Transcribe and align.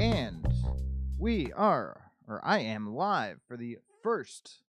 And 0.00 0.46
we 1.18 1.52
are, 1.54 2.12
or 2.28 2.40
I 2.44 2.60
am 2.60 2.94
live 2.94 3.40
for 3.48 3.56
the 3.56 3.78
first 4.00 4.62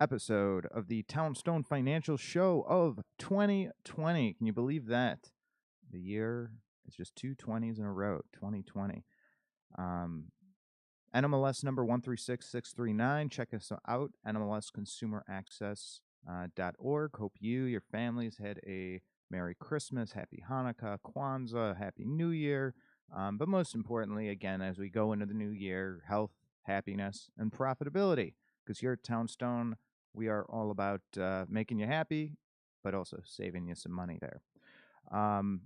episode 0.00 0.66
of 0.66 0.88
the 0.88 1.04
Townstone 1.04 1.62
Financial 1.62 2.16
Show 2.16 2.66
of 2.68 2.98
2020. 3.20 4.34
Can 4.34 4.46
you 4.46 4.52
believe 4.52 4.86
that? 4.86 5.30
The 5.92 6.00
year 6.00 6.50
is 6.88 6.96
just 6.96 7.14
two 7.14 7.36
20s 7.36 7.78
in 7.78 7.84
a 7.84 7.92
row, 7.92 8.22
2020. 8.34 9.04
Um, 9.78 10.32
NMLS 11.14 11.62
number 11.62 11.84
136639. 11.84 13.28
Check 13.28 13.54
us 13.54 13.70
out, 13.86 14.10
NMLSconsumeraccess.org. 14.26 17.16
Hope 17.16 17.34
you, 17.38 17.62
your 17.62 17.80
families 17.80 18.38
had 18.42 18.58
a 18.66 19.02
Merry 19.30 19.54
Christmas, 19.54 20.10
Happy 20.12 20.42
Hanukkah, 20.50 20.98
Kwanzaa, 21.06 21.76
Happy 21.76 22.04
New 22.04 22.30
Year. 22.30 22.74
Um, 23.14 23.38
but 23.38 23.48
most 23.48 23.74
importantly, 23.74 24.28
again, 24.28 24.60
as 24.60 24.78
we 24.78 24.88
go 24.88 25.12
into 25.12 25.26
the 25.26 25.34
new 25.34 25.50
year, 25.50 26.02
health, 26.08 26.32
happiness, 26.62 27.30
and 27.38 27.52
profitability. 27.52 28.34
Because 28.64 28.80
here 28.80 28.92
at 28.92 29.04
Townstone, 29.04 29.76
we 30.12 30.28
are 30.28 30.44
all 30.48 30.70
about 30.70 31.02
uh, 31.20 31.44
making 31.48 31.78
you 31.78 31.86
happy, 31.86 32.32
but 32.82 32.94
also 32.94 33.18
saving 33.24 33.68
you 33.68 33.74
some 33.74 33.92
money 33.92 34.18
there. 34.20 34.40
Um, 35.12 35.60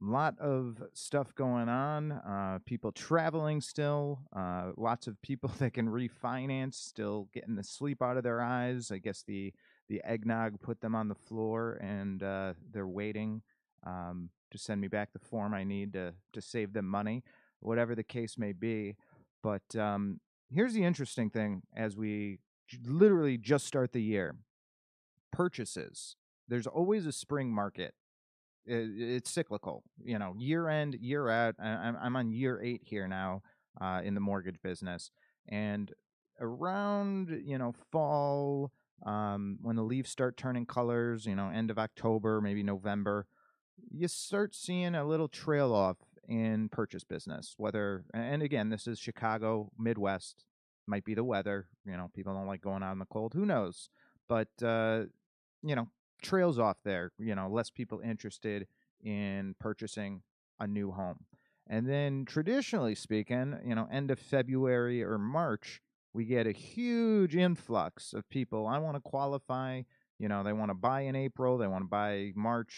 lot 0.00 0.38
of 0.38 0.82
stuff 0.92 1.34
going 1.34 1.68
on. 1.68 2.12
Uh, 2.12 2.58
people 2.66 2.92
traveling 2.92 3.60
still. 3.60 4.20
Uh, 4.34 4.72
lots 4.76 5.06
of 5.06 5.20
people 5.22 5.50
that 5.58 5.72
can 5.74 5.88
refinance 5.88 6.74
still 6.74 7.28
getting 7.32 7.56
the 7.56 7.64
sleep 7.64 8.02
out 8.02 8.16
of 8.16 8.22
their 8.22 8.40
eyes. 8.40 8.90
I 8.92 8.98
guess 8.98 9.22
the 9.26 9.52
the 9.88 10.02
eggnog 10.04 10.60
put 10.62 10.80
them 10.80 10.94
on 10.94 11.08
the 11.08 11.14
floor, 11.14 11.78
and 11.82 12.22
uh, 12.22 12.54
they're 12.72 12.88
waiting 12.88 13.42
um, 13.86 14.30
to 14.54 14.58
send 14.58 14.80
me 14.80 14.88
back 14.88 15.12
the 15.12 15.18
form 15.18 15.52
I 15.54 15.64
need 15.64 15.92
to 15.94 16.14
to 16.32 16.40
save 16.40 16.72
them 16.72 16.86
money, 16.86 17.22
whatever 17.60 17.94
the 17.94 18.02
case 18.02 18.38
may 18.38 18.52
be. 18.52 18.96
But 19.42 19.76
um, 19.76 20.20
here's 20.50 20.74
the 20.74 20.84
interesting 20.84 21.30
thing: 21.30 21.62
as 21.76 21.96
we 21.96 22.38
j- 22.68 22.78
literally 22.84 23.36
just 23.36 23.66
start 23.66 23.92
the 23.92 24.02
year, 24.02 24.36
purchases. 25.32 26.16
There's 26.46 26.66
always 26.66 27.06
a 27.06 27.12
spring 27.12 27.50
market 27.50 27.94
it, 28.66 28.90
it's 28.96 29.30
cyclical. 29.30 29.82
You 30.02 30.18
know, 30.18 30.34
year 30.38 30.68
end, 30.68 30.94
year 30.94 31.28
out. 31.28 31.56
I'm 31.58 31.96
I'm 32.00 32.16
on 32.16 32.32
year 32.32 32.60
eight 32.62 32.82
here 32.84 33.08
now 33.08 33.42
uh, 33.80 34.00
in 34.04 34.14
the 34.14 34.20
mortgage 34.20 34.60
business, 34.62 35.10
and 35.48 35.92
around 36.40 37.42
you 37.44 37.58
know 37.58 37.72
fall 37.92 38.72
um, 39.04 39.58
when 39.62 39.76
the 39.76 39.82
leaves 39.82 40.10
start 40.10 40.36
turning 40.36 40.66
colors, 40.66 41.26
you 41.26 41.34
know, 41.34 41.50
end 41.50 41.70
of 41.70 41.78
October, 41.78 42.40
maybe 42.40 42.62
November, 42.62 43.26
you 43.90 44.08
start 44.08 44.54
seeing 44.54 44.94
a 44.94 45.04
little 45.04 45.28
trail 45.28 45.72
off 45.72 45.96
in 46.28 46.68
purchase 46.68 47.04
business. 47.04 47.54
Whether 47.56 48.04
and 48.12 48.42
again, 48.42 48.70
this 48.70 48.86
is 48.86 48.98
Chicago, 48.98 49.70
Midwest, 49.78 50.44
might 50.86 51.04
be 51.04 51.14
the 51.14 51.24
weather. 51.24 51.66
You 51.84 51.96
know, 51.96 52.10
people 52.14 52.34
don't 52.34 52.46
like 52.46 52.62
going 52.62 52.82
out 52.82 52.92
in 52.92 52.98
the 52.98 53.06
cold. 53.06 53.34
Who 53.34 53.46
knows? 53.46 53.88
But 54.28 54.48
uh, 54.62 55.04
you 55.62 55.74
know, 55.74 55.88
trails 56.22 56.58
off 56.58 56.78
there, 56.84 57.12
you 57.18 57.34
know, 57.34 57.48
less 57.48 57.70
people 57.70 58.00
interested 58.00 58.66
in 59.02 59.54
purchasing 59.60 60.22
a 60.60 60.66
new 60.66 60.90
home. 60.92 61.24
And 61.66 61.88
then 61.88 62.24
traditionally 62.26 62.94
speaking, 62.94 63.58
you 63.64 63.74
know, 63.74 63.88
end 63.90 64.10
of 64.10 64.18
February 64.18 65.02
or 65.02 65.18
March, 65.18 65.80
we 66.12 66.24
get 66.24 66.46
a 66.46 66.52
huge 66.52 67.34
influx 67.34 68.12
of 68.12 68.28
people. 68.28 68.66
I 68.66 68.78
want 68.78 68.96
to 68.96 69.00
qualify, 69.00 69.82
you 70.18 70.28
know, 70.28 70.42
they 70.42 70.52
want 70.52 70.70
to 70.70 70.74
buy 70.74 71.02
in 71.02 71.16
April, 71.16 71.58
they 71.58 71.66
want 71.66 71.84
to 71.84 71.88
buy 71.88 72.32
March, 72.34 72.74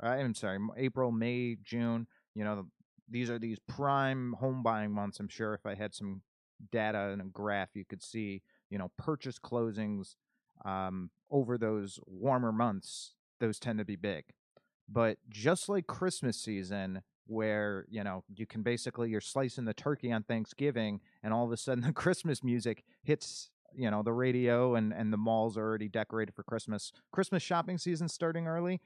I'm 0.00 0.34
sorry, 0.34 0.58
April, 0.76 1.12
May, 1.12 1.56
June, 1.62 2.06
you 2.34 2.44
know, 2.44 2.66
these 3.08 3.30
are 3.30 3.38
these 3.38 3.58
prime 3.58 4.34
home 4.38 4.62
buying 4.62 4.92
months. 4.92 5.18
I'm 5.18 5.28
sure 5.28 5.54
if 5.54 5.66
I 5.66 5.74
had 5.74 5.94
some 5.94 6.22
data 6.70 7.10
and 7.10 7.20
a 7.20 7.24
graph, 7.24 7.70
you 7.74 7.84
could 7.84 8.02
see, 8.02 8.42
you 8.70 8.78
know, 8.78 8.90
purchase 8.96 9.38
closings 9.38 10.14
um, 10.64 11.10
over 11.30 11.58
those 11.58 11.98
warmer 12.06 12.52
months, 12.52 13.14
those 13.40 13.58
tend 13.58 13.78
to 13.78 13.84
be 13.84 13.96
big. 13.96 14.24
But 14.88 15.18
just 15.28 15.68
like 15.68 15.86
Christmas 15.86 16.36
season, 16.36 17.02
where 17.26 17.86
you 17.88 18.02
know 18.02 18.24
you 18.34 18.44
can 18.44 18.62
basically 18.62 19.08
you're 19.08 19.20
slicing 19.20 19.64
the 19.64 19.72
turkey 19.74 20.10
on 20.12 20.24
Thanksgiving, 20.24 21.00
and 21.22 21.32
all 21.32 21.44
of 21.44 21.52
a 21.52 21.56
sudden 21.56 21.84
the 21.86 21.92
Christmas 21.92 22.42
music 22.42 22.84
hits 23.02 23.50
you 23.74 23.90
know 23.90 24.02
the 24.02 24.12
radio, 24.12 24.74
and 24.74 24.92
and 24.92 25.12
the 25.12 25.16
malls 25.16 25.56
are 25.56 25.62
already 25.62 25.88
decorated 25.88 26.34
for 26.34 26.42
Christmas. 26.42 26.92
Christmas 27.12 27.42
shopping 27.42 27.78
season 27.78 28.08
starting 28.08 28.46
early? 28.46 28.80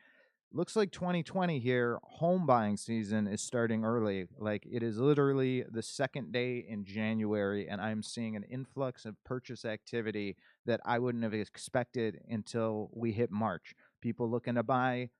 Looks 0.53 0.77
like 0.77 0.93
2020 0.93 1.59
here 1.59 1.99
home 2.05 2.47
buying 2.47 2.77
season 2.77 3.27
is 3.27 3.43
starting 3.43 3.85
early. 3.85 4.29
Like 4.39 4.65
it 4.71 4.85
is 4.85 4.99
literally 4.99 5.65
the 5.69 5.83
second 5.83 6.33
day 6.33 6.65
in 6.69 6.85
january 6.85 7.69
and 7.69 7.81
i'm 7.81 8.03
seeing 8.05 8.37
an 8.37 8.45
influx 8.45 9.05
of 9.05 9.17
purchase 9.25 9.65
activity 9.65 10.37
that 10.65 10.81
i 10.85 10.99
wouldn't 10.99 11.25
have 11.25 11.35
expected 11.35 12.21
until 12.29 12.89
we 12.93 13.11
hit 13.13 13.31
march. 13.33 13.75
People 14.01 14.31
looking 14.31 14.55
to 14.55 14.63
buy 14.63 15.11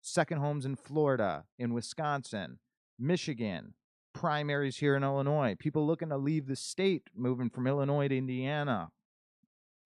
second 0.00 0.38
homes 0.38 0.64
in 0.64 0.76
florida 0.76 1.44
in 1.58 1.72
wisconsin 1.72 2.58
michigan 2.98 3.74
primaries 4.16 4.76
here 4.76 4.96
in 4.96 5.04
illinois 5.04 5.54
people 5.58 5.86
looking 5.86 6.08
to 6.08 6.16
leave 6.16 6.46
the 6.46 6.56
state 6.56 7.04
moving 7.14 7.50
from 7.50 7.66
illinois 7.66 8.08
to 8.08 8.16
indiana 8.16 8.90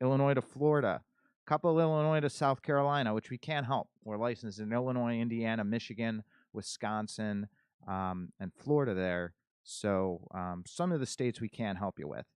illinois 0.00 0.34
to 0.34 0.42
florida 0.42 1.02
couple 1.50 1.80
Illinois 1.80 2.20
to 2.20 2.30
South 2.30 2.62
Carolina, 2.62 3.12
which 3.12 3.28
we 3.28 3.36
can't 3.36 3.66
help. 3.66 3.88
We're 4.04 4.16
licensed 4.16 4.60
in 4.60 4.72
Illinois, 4.72 5.18
Indiana, 5.18 5.64
Michigan, 5.64 6.22
Wisconsin, 6.52 7.48
um, 7.88 8.32
and 8.38 8.52
Florida 8.54 8.94
there. 8.94 9.34
So 9.64 10.28
um, 10.32 10.62
some 10.64 10.92
of 10.92 11.00
the 11.00 11.06
states 11.06 11.40
we 11.40 11.48
can't 11.48 11.76
help 11.76 11.98
you 11.98 12.06
with. 12.06 12.26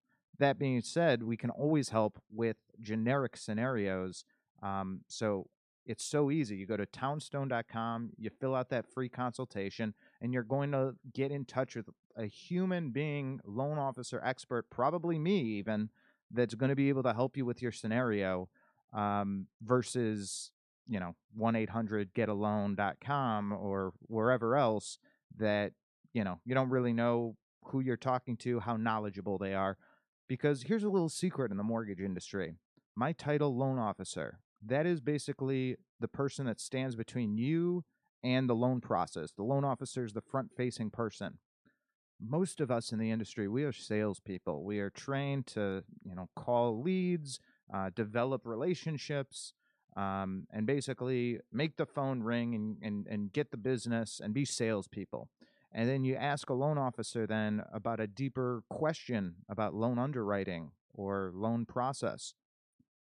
That 0.40 0.58
being 0.58 0.80
said, 0.82 1.22
we 1.22 1.36
can 1.36 1.50
always 1.50 1.90
help 1.90 2.20
with 2.28 2.56
generic 2.80 3.36
scenarios. 3.36 4.24
Um, 4.64 5.02
so 5.06 5.46
it's 5.86 6.04
so 6.04 6.30
easy. 6.30 6.56
You 6.56 6.66
go 6.66 6.76
to 6.76 6.86
townstone.com, 6.86 8.10
you 8.16 8.30
fill 8.30 8.54
out 8.54 8.70
that 8.70 8.86
free 8.86 9.08
consultation, 9.08 9.94
and 10.20 10.32
you're 10.32 10.42
going 10.42 10.72
to 10.72 10.94
get 11.12 11.30
in 11.30 11.44
touch 11.44 11.76
with 11.76 11.88
a 12.16 12.26
human 12.26 12.90
being, 12.90 13.40
loan 13.44 13.78
officer 13.78 14.20
expert, 14.24 14.70
probably 14.70 15.18
me 15.18 15.40
even, 15.40 15.90
that's 16.30 16.54
going 16.54 16.70
to 16.70 16.76
be 16.76 16.88
able 16.88 17.02
to 17.02 17.12
help 17.12 17.36
you 17.36 17.44
with 17.44 17.60
your 17.60 17.72
scenario 17.72 18.48
um, 18.92 19.46
versus 19.62 20.50
you 20.88 21.00
know 21.00 21.14
1-800-get-a-loan.com 21.38 23.52
or 23.52 23.92
wherever 24.02 24.56
else 24.56 24.98
that 25.36 25.72
you 26.12 26.24
know 26.24 26.40
you 26.44 26.54
don't 26.54 26.70
really 26.70 26.92
know 26.92 27.36
who 27.66 27.80
you're 27.80 27.96
talking 27.96 28.36
to 28.36 28.60
how 28.60 28.76
knowledgeable 28.76 29.38
they 29.38 29.54
are 29.54 29.78
because 30.28 30.64
here's 30.64 30.84
a 30.84 30.88
little 30.88 31.08
secret 31.08 31.50
in 31.50 31.56
the 31.56 31.62
mortgage 31.62 32.00
industry 32.00 32.54
my 32.94 33.12
title 33.12 33.56
loan 33.56 33.78
officer 33.78 34.38
that 34.66 34.86
is 34.86 35.00
basically 35.00 35.76
the 36.00 36.08
person 36.08 36.46
that 36.46 36.60
stands 36.60 36.96
between 36.96 37.36
you 37.36 37.84
and 38.22 38.48
the 38.48 38.54
loan 38.54 38.80
process 38.80 39.32
the 39.32 39.42
loan 39.42 39.64
officer 39.64 40.04
is 40.04 40.12
the 40.12 40.20
front 40.20 40.50
facing 40.56 40.90
person 40.90 41.38
most 42.20 42.60
of 42.60 42.70
us 42.70 42.92
in 42.92 42.98
the 42.98 43.10
industry 43.10 43.48
we 43.48 43.64
are 43.64 43.72
salespeople 43.72 44.64
we 44.64 44.78
are 44.78 44.90
trained 44.90 45.46
to 45.46 45.82
you 46.04 46.14
know 46.14 46.28
call 46.34 46.80
leads 46.80 47.40
uh, 47.72 47.90
develop 47.94 48.46
relationships, 48.46 49.54
um, 49.96 50.46
and 50.52 50.66
basically 50.66 51.38
make 51.52 51.76
the 51.76 51.86
phone 51.86 52.22
ring 52.22 52.54
and, 52.54 52.76
and, 52.82 53.06
and 53.06 53.32
get 53.32 53.50
the 53.50 53.56
business 53.56 54.20
and 54.22 54.34
be 54.34 54.44
salespeople. 54.44 55.28
And 55.72 55.88
then 55.88 56.04
you 56.04 56.14
ask 56.14 56.50
a 56.50 56.54
loan 56.54 56.78
officer 56.78 57.26
then 57.26 57.62
about 57.72 58.00
a 58.00 58.06
deeper 58.06 58.62
question 58.68 59.36
about 59.48 59.74
loan 59.74 59.98
underwriting 59.98 60.70
or 60.92 61.32
loan 61.34 61.64
process. 61.64 62.34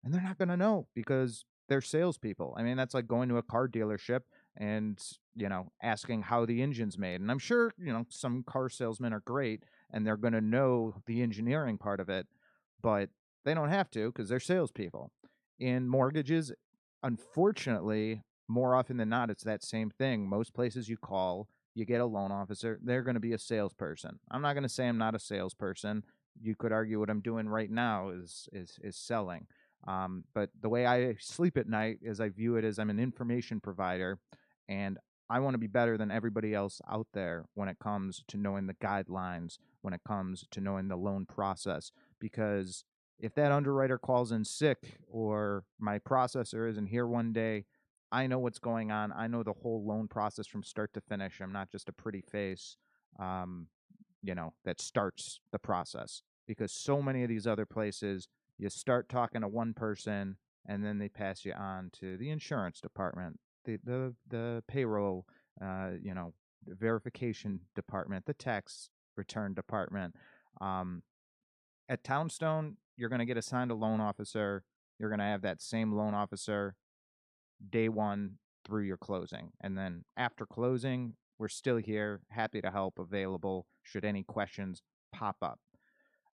And 0.04 0.14
they're 0.14 0.22
not 0.22 0.38
going 0.38 0.50
to 0.50 0.58
know 0.58 0.88
because 0.96 1.46
they're 1.70 1.82
salespeople. 1.82 2.56
I 2.58 2.64
mean, 2.64 2.76
that's 2.76 2.94
like 2.94 3.08
going 3.08 3.30
to 3.30 3.38
a 3.38 3.44
car 3.44 3.68
dealership 3.68 4.22
and, 4.58 5.02
you 5.36 5.48
know, 5.48 5.72
asking 5.82 6.24
how 6.24 6.46
the 6.46 6.62
engine's 6.62 6.98
made. 6.98 7.22
And 7.22 7.32
I'm 7.32 7.40
sure, 7.40 7.74
you 7.78 7.94
know, 7.94 8.06
some 8.10 8.44
car 8.44 8.68
salesmen 8.70 9.14
are 9.14 9.22
great 9.22 9.64
and 9.92 10.06
they're 10.06 10.18
going 10.18 10.34
to 10.34 10.42
know 10.42 10.96
the 11.06 11.22
engineering 11.22 11.78
part 11.78 12.00
of 12.00 12.10
it. 12.10 12.28
But 12.82 13.10
they 13.46 13.54
don't 13.54 13.70
have 13.70 13.90
to 13.92 14.08
because 14.08 14.28
they're 14.28 14.40
salespeople. 14.40 15.12
In 15.60 15.88
mortgages, 15.88 16.52
unfortunately, 17.04 18.24
more 18.48 18.76
often 18.76 18.98
than 18.98 19.10
not, 19.10 19.30
it's 19.30 19.44
that 19.44 19.64
same 19.64 19.90
thing. 19.90 20.28
Most 20.28 20.54
places 20.54 20.90
you 20.90 20.98
call, 20.98 21.48
you 21.74 21.86
get 21.86 22.02
a 22.02 22.06
loan 22.06 22.32
officer, 22.32 22.80
they're 22.84 23.04
going 23.04 23.16
to 23.16 23.22
be 23.22 23.34
a 23.34 23.38
salesperson. 23.38 24.20
I'm 24.30 24.42
not 24.42 24.54
going 24.54 24.64
to 24.64 24.70
say 24.70 24.88
I'm 24.88 24.98
not 24.98 25.16
a 25.16 25.20
salesperson. 25.20 26.04
You 26.42 26.56
could 26.56 26.72
argue 26.72 27.00
what 27.00 27.10
I'm 27.10 27.22
doing 27.22 27.48
right 27.48 27.70
now 27.70 28.10
is 28.10 28.50
is 28.52 28.80
is 28.84 28.96
selling. 28.96 29.48
Um, 29.88 30.24
but 30.34 30.50
the 30.60 30.70
way 30.70 30.86
I 30.86 31.16
sleep 31.20 31.58
at 31.58 31.68
night 31.68 32.00
is 32.02 32.20
I 32.20 32.30
view 32.30 32.56
it 32.56 32.64
as 32.64 32.78
I'm 32.78 32.90
an 32.90 33.00
information 33.00 33.60
provider, 33.60 34.20
and 34.70 34.98
I 35.30 35.40
want 35.40 35.54
to 35.54 35.60
be 35.60 35.68
better 35.68 35.98
than 35.98 36.12
everybody 36.12 36.54
else 36.54 36.82
out 36.90 37.08
there 37.14 37.46
when 37.54 37.70
it 37.70 37.80
comes 37.80 38.24
to 38.28 38.38
knowing 38.38 38.68
the 38.68 38.74
guidelines, 38.76 39.58
when 39.82 39.94
it 39.94 40.02
comes 40.06 40.46
to 40.52 40.62
knowing 40.62 40.88
the 40.88 40.98
loan 40.98 41.26
process, 41.26 41.92
because 42.20 42.84
if 43.18 43.34
that 43.36 43.52
underwriter 43.52 43.98
calls 43.98 44.32
in 44.32 44.44
sick 44.44 45.00
or 45.08 45.64
my 45.80 46.00
processor 46.00 46.70
isn't 46.70 46.88
here 46.88 47.08
one 47.08 47.32
day, 47.32 47.66
I 48.12 48.28
know 48.28 48.40
what's 48.40 48.60
going 48.60 48.92
on. 48.92 49.14
I 49.16 49.28
know 49.28 49.44
the 49.44 49.54
whole 49.54 49.86
loan 49.86 50.08
process 50.08 50.48
from 50.48 50.64
start 50.64 50.94
to 50.96 51.02
finish. 51.02 51.40
I'm 51.40 51.54
not 51.54 51.72
just 51.72 51.88
a 51.88 51.94
pretty 51.94 52.22
face. 52.22 52.76
Um, 53.20 53.68
you 54.22 54.36
know, 54.36 54.54
that 54.66 54.82
starts 54.82 55.40
the 55.52 55.60
process 55.60 56.24
because 56.48 56.72
so 56.72 57.02
many 57.02 57.24
of 57.24 57.30
these 57.30 57.48
other 57.48 57.66
places, 57.66 58.28
you 58.62 58.70
start 58.70 59.10
talking 59.10 59.42
to 59.42 59.48
one 59.48 59.74
person 59.74 60.38
and 60.68 60.86
then 60.86 61.00
they 61.00 61.10
pass 61.10 61.44
you 61.44 61.54
on 61.54 61.90
to 62.00 62.16
the 62.18 62.30
insurance 62.30 62.80
department, 62.80 63.40
the 63.66 63.80
the 63.84 64.14
the 64.30 64.64
payroll, 64.68 65.26
uh, 65.60 65.90
you 66.02 66.14
know, 66.14 66.34
verification 66.68 67.62
department, 67.76 68.26
the 68.28 68.36
tax 68.36 68.92
return 69.18 69.56
department. 69.56 70.16
Um, 70.62 71.02
at 71.90 72.04
Townstone, 72.04 72.78
you're 72.98 73.10
going 73.10 73.20
to 73.20 73.26
get 73.26 73.36
assigned 73.36 73.72
a 73.72 73.76
loan 73.76 74.00
officer. 74.00 74.64
You're 75.00 75.10
going 75.10 75.20
to 75.20 75.26
have 75.26 75.42
that 75.42 75.60
same 75.60 75.92
loan 75.92 76.14
officer 76.14 76.76
day 77.68 77.90
one 77.90 78.38
through 78.64 78.84
your 78.84 78.98
closing. 78.98 79.52
And 79.62 79.76
then 79.76 80.06
after 80.16 80.46
closing, 80.46 81.16
we're 81.40 81.48
still 81.48 81.78
here, 81.78 82.22
happy 82.30 82.62
to 82.62 82.70
help, 82.70 83.00
available 83.00 83.66
should 83.82 84.06
any 84.06 84.22
questions 84.22 84.84
pop 85.12 85.38
up. 85.42 85.60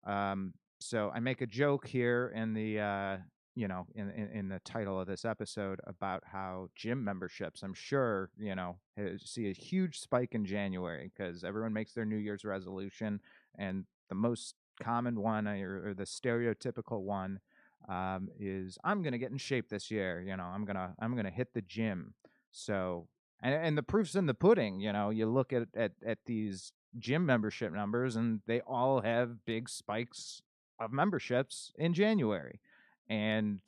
Um, 0.05 0.55
so 0.87 1.11
I 1.15 1.21
make 1.21 1.41
a 1.41 1.47
joke 1.47 1.87
here 1.87 2.33
in 2.35 2.55
the 2.55 2.81
uh, 2.81 3.17
you 3.57 3.67
know 3.67 3.87
in, 3.95 4.11
in, 4.11 4.29
in 4.33 4.49
the 4.49 4.61
title 4.61 5.01
of 5.01 5.09
this 5.09 5.25
episode 5.25 5.81
about 5.87 6.23
how 6.31 6.69
gym 6.77 7.03
memberships 7.03 7.63
i'm 7.63 7.75
sure 7.75 8.31
you 8.39 8.55
know 8.55 8.77
see 9.25 9.49
a 9.49 9.53
huge 9.53 9.99
spike 9.99 10.35
in 10.35 10.45
january 10.45 11.11
because 11.17 11.43
everyone 11.43 11.73
makes 11.73 11.95
their 11.95 12.05
new 12.05 12.17
year's 12.17 12.45
resolution 12.45 13.19
and 13.59 13.87
the 14.11 14.15
most 14.15 14.55
common 14.81 15.21
one 15.21 15.49
or, 15.49 15.89
or 15.89 15.95
the 15.95 16.05
stereotypical 16.05 17.01
one 17.01 17.41
um, 17.89 18.29
is 18.39 18.79
i'm 18.85 19.03
to 19.13 19.19
get 19.19 19.31
in 19.31 19.39
shape 19.39 19.71
this 19.71 19.91
year 19.91 20.23
you 20.25 20.37
know 20.37 20.45
i'm 20.45 20.67
to 20.77 20.95
i'm 21.01 21.17
to 21.17 21.31
hit 21.31 21.55
the 21.55 21.63
gym. 21.63 22.15
So 22.53 23.09
and, 23.43 23.55
and 23.55 23.77
the 23.79 23.83
proof's 23.83 24.15
in 24.15 24.27
the 24.27 24.35
pudding 24.35 24.81
you 24.81 24.93
know 24.93 25.11
you 25.11 25.27
look 25.27 25.53
at, 25.53 25.69
at 25.75 25.93
at 26.07 26.19
these 26.27 26.73
gym 26.99 27.27
membership 27.27 27.73
numbers 27.73 28.17
and 28.17 28.41
they 28.47 28.61
all 28.61 29.01
have 29.01 29.45
big 29.45 29.69
spikes 29.69 30.43
of 30.79 30.93
memberships 30.93 31.73
in 31.77 31.95
january 31.95 32.61
and 33.09 33.61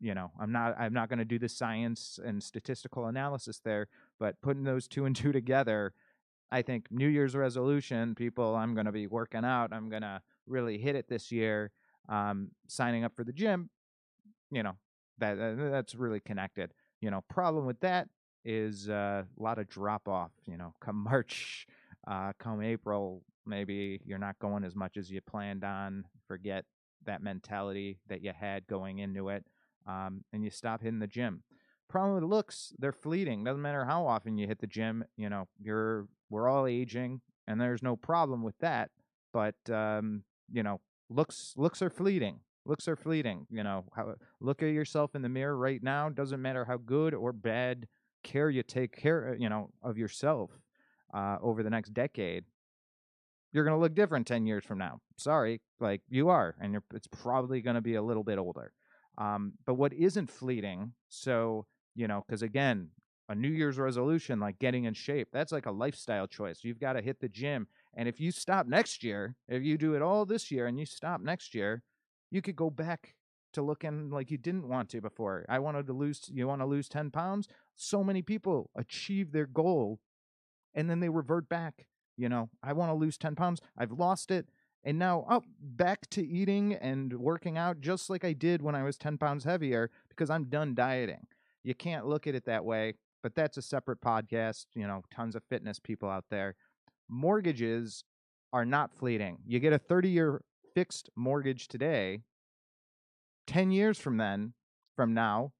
you 0.00 0.14
know 0.14 0.30
i'm 0.40 0.52
not 0.52 0.74
i'm 0.78 0.92
not 0.92 1.08
going 1.08 1.18
to 1.18 1.24
do 1.24 1.38
the 1.38 1.48
science 1.48 2.18
and 2.24 2.42
statistical 2.42 3.06
analysis 3.06 3.60
there 3.64 3.88
but 4.18 4.40
putting 4.40 4.64
those 4.64 4.86
two 4.86 5.04
and 5.04 5.16
two 5.16 5.32
together 5.32 5.92
i 6.50 6.62
think 6.62 6.86
new 6.90 7.08
year's 7.08 7.34
resolution 7.34 8.14
people 8.14 8.54
i'm 8.54 8.74
going 8.74 8.86
to 8.86 8.92
be 8.92 9.06
working 9.06 9.44
out 9.44 9.72
i'm 9.72 9.88
going 9.88 10.02
to 10.02 10.20
really 10.46 10.78
hit 10.78 10.94
it 10.94 11.08
this 11.08 11.30
year 11.30 11.70
um, 12.08 12.48
signing 12.68 13.04
up 13.04 13.14
for 13.14 13.24
the 13.24 13.32
gym 13.32 13.68
you 14.50 14.62
know 14.62 14.76
that 15.18 15.36
that's 15.36 15.94
really 15.94 16.20
connected 16.20 16.72
you 17.00 17.10
know 17.10 17.22
problem 17.28 17.66
with 17.66 17.80
that 17.80 18.08
is 18.48 18.88
uh, 18.88 19.22
a 19.38 19.42
lot 19.42 19.58
of 19.58 19.68
drop 19.68 20.08
off. 20.08 20.30
You 20.46 20.56
know, 20.56 20.74
come 20.80 20.96
March, 21.04 21.66
uh, 22.08 22.32
come 22.38 22.62
April, 22.62 23.22
maybe 23.46 24.00
you're 24.04 24.18
not 24.18 24.38
going 24.38 24.64
as 24.64 24.74
much 24.74 24.96
as 24.96 25.10
you 25.10 25.20
planned 25.20 25.64
on. 25.64 26.04
Forget 26.26 26.64
that 27.04 27.22
mentality 27.22 27.98
that 28.08 28.22
you 28.22 28.32
had 28.38 28.66
going 28.66 28.98
into 28.98 29.28
it, 29.28 29.44
um, 29.86 30.24
and 30.32 30.42
you 30.42 30.50
stop 30.50 30.82
hitting 30.82 30.98
the 30.98 31.06
gym. 31.06 31.42
Problem 31.88 32.14
with 32.14 32.24
looks, 32.24 32.72
they're 32.78 32.92
fleeting. 32.92 33.44
Doesn't 33.44 33.62
matter 33.62 33.84
how 33.84 34.06
often 34.06 34.36
you 34.36 34.46
hit 34.46 34.58
the 34.58 34.66
gym. 34.66 35.04
You 35.16 35.30
know, 35.30 35.48
you're 35.60 36.06
we're 36.30 36.48
all 36.48 36.66
aging, 36.66 37.20
and 37.46 37.60
there's 37.60 37.82
no 37.82 37.96
problem 37.96 38.42
with 38.42 38.58
that. 38.58 38.90
But 39.32 39.56
um, 39.70 40.22
you 40.52 40.62
know, 40.62 40.80
looks 41.08 41.54
looks 41.56 41.82
are 41.82 41.90
fleeting 41.90 42.40
looks 42.64 42.86
are 42.86 42.96
fleeting 42.96 43.46
you 43.48 43.62
know 43.62 43.82
how 43.96 44.14
look 44.40 44.62
at 44.62 44.66
yourself 44.66 45.14
in 45.14 45.22
the 45.22 45.28
mirror 45.28 45.56
right 45.56 45.82
now 45.82 46.10
doesn't 46.10 46.42
matter 46.42 46.66
how 46.66 46.76
good 46.76 47.14
or 47.14 47.32
bad 47.32 47.88
care 48.22 48.50
you 48.50 48.62
take 48.62 48.94
care, 48.94 49.30
uh, 49.30 49.34
you 49.38 49.48
know, 49.48 49.70
of 49.82 49.96
yourself 49.96 50.50
uh, 51.14 51.38
over 51.40 51.62
the 51.62 51.70
next 51.70 51.94
decade, 51.94 52.44
you're 53.52 53.64
going 53.64 53.76
to 53.76 53.80
look 53.80 53.94
different 53.94 54.26
10 54.26 54.46
years 54.46 54.64
from 54.64 54.78
now. 54.78 55.00
Sorry, 55.16 55.60
like 55.80 56.02
you 56.08 56.28
are, 56.28 56.54
and 56.60 56.78
it's 56.94 57.08
probably 57.08 57.60
going 57.60 57.76
to 57.76 57.80
be 57.80 57.94
a 57.94 58.02
little 58.02 58.24
bit 58.24 58.38
older. 58.38 58.72
Um, 59.16 59.54
but 59.66 59.74
what 59.74 59.92
isn't 59.92 60.30
fleeting, 60.30 60.92
so, 61.08 61.66
you 61.94 62.06
know, 62.06 62.24
because 62.26 62.42
again, 62.42 62.90
a 63.28 63.34
New 63.34 63.48
Year's 63.48 63.78
resolution, 63.78 64.40
like 64.40 64.58
getting 64.58 64.84
in 64.84 64.94
shape, 64.94 65.28
that's 65.32 65.52
like 65.52 65.66
a 65.66 65.70
lifestyle 65.70 66.26
choice. 66.26 66.60
You've 66.62 66.80
got 66.80 66.94
to 66.94 67.02
hit 67.02 67.20
the 67.20 67.28
gym. 67.28 67.66
And 67.94 68.08
if 68.08 68.20
you 68.20 68.30
stop 68.30 68.66
next 68.66 69.02
year, 69.04 69.34
if 69.48 69.62
you 69.62 69.76
do 69.76 69.94
it 69.94 70.02
all 70.02 70.24
this 70.24 70.50
year 70.50 70.66
and 70.66 70.78
you 70.78 70.86
stop 70.86 71.20
next 71.20 71.54
year, 71.54 71.82
you 72.30 72.40
could 72.40 72.56
go 72.56 72.70
back 72.70 73.16
to 73.52 73.62
looking 73.62 74.10
like 74.10 74.30
you 74.30 74.38
didn't 74.38 74.68
want 74.68 74.88
to 74.90 75.00
before. 75.00 75.44
I 75.48 75.58
wanted 75.58 75.86
to 75.88 75.92
lose, 75.92 76.30
you 76.32 76.46
want 76.46 76.60
to 76.60 76.66
lose 76.66 76.88
10 76.88 77.10
pounds? 77.10 77.48
So 77.76 78.04
many 78.04 78.22
people 78.22 78.70
achieve 78.76 79.32
their 79.32 79.46
goal 79.46 80.00
and 80.78 80.88
then 80.88 81.00
they 81.00 81.08
revert 81.08 81.48
back. 81.48 81.88
You 82.16 82.28
know, 82.28 82.50
I 82.62 82.72
want 82.72 82.90
to 82.90 82.94
lose 82.94 83.18
10 83.18 83.34
pounds. 83.34 83.60
I've 83.76 83.92
lost 83.92 84.30
it. 84.30 84.48
And 84.84 84.96
now, 84.98 85.26
oh, 85.28 85.42
back 85.60 86.08
to 86.10 86.24
eating 86.24 86.74
and 86.74 87.12
working 87.14 87.58
out 87.58 87.80
just 87.80 88.08
like 88.08 88.24
I 88.24 88.32
did 88.32 88.62
when 88.62 88.76
I 88.76 88.84
was 88.84 88.96
10 88.96 89.18
pounds 89.18 89.42
heavier 89.42 89.90
because 90.08 90.30
I'm 90.30 90.44
done 90.44 90.74
dieting. 90.74 91.26
You 91.64 91.74
can't 91.74 92.06
look 92.06 92.28
at 92.28 92.36
it 92.36 92.44
that 92.46 92.64
way, 92.64 92.94
but 93.24 93.34
that's 93.34 93.56
a 93.56 93.62
separate 93.62 94.00
podcast. 94.00 94.66
You 94.74 94.86
know, 94.86 95.02
tons 95.12 95.34
of 95.34 95.42
fitness 95.50 95.80
people 95.80 96.08
out 96.08 96.26
there. 96.30 96.54
Mortgages 97.08 98.04
are 98.52 98.64
not 98.64 98.94
fleeting. 98.94 99.38
You 99.44 99.58
get 99.58 99.72
a 99.72 99.78
30 99.78 100.08
year 100.08 100.42
fixed 100.74 101.10
mortgage 101.16 101.66
today 101.66 102.20
10 103.48 103.72
years 103.72 103.98
from 103.98 104.18
then, 104.18 104.52
from 104.94 105.12
now, 105.12 105.52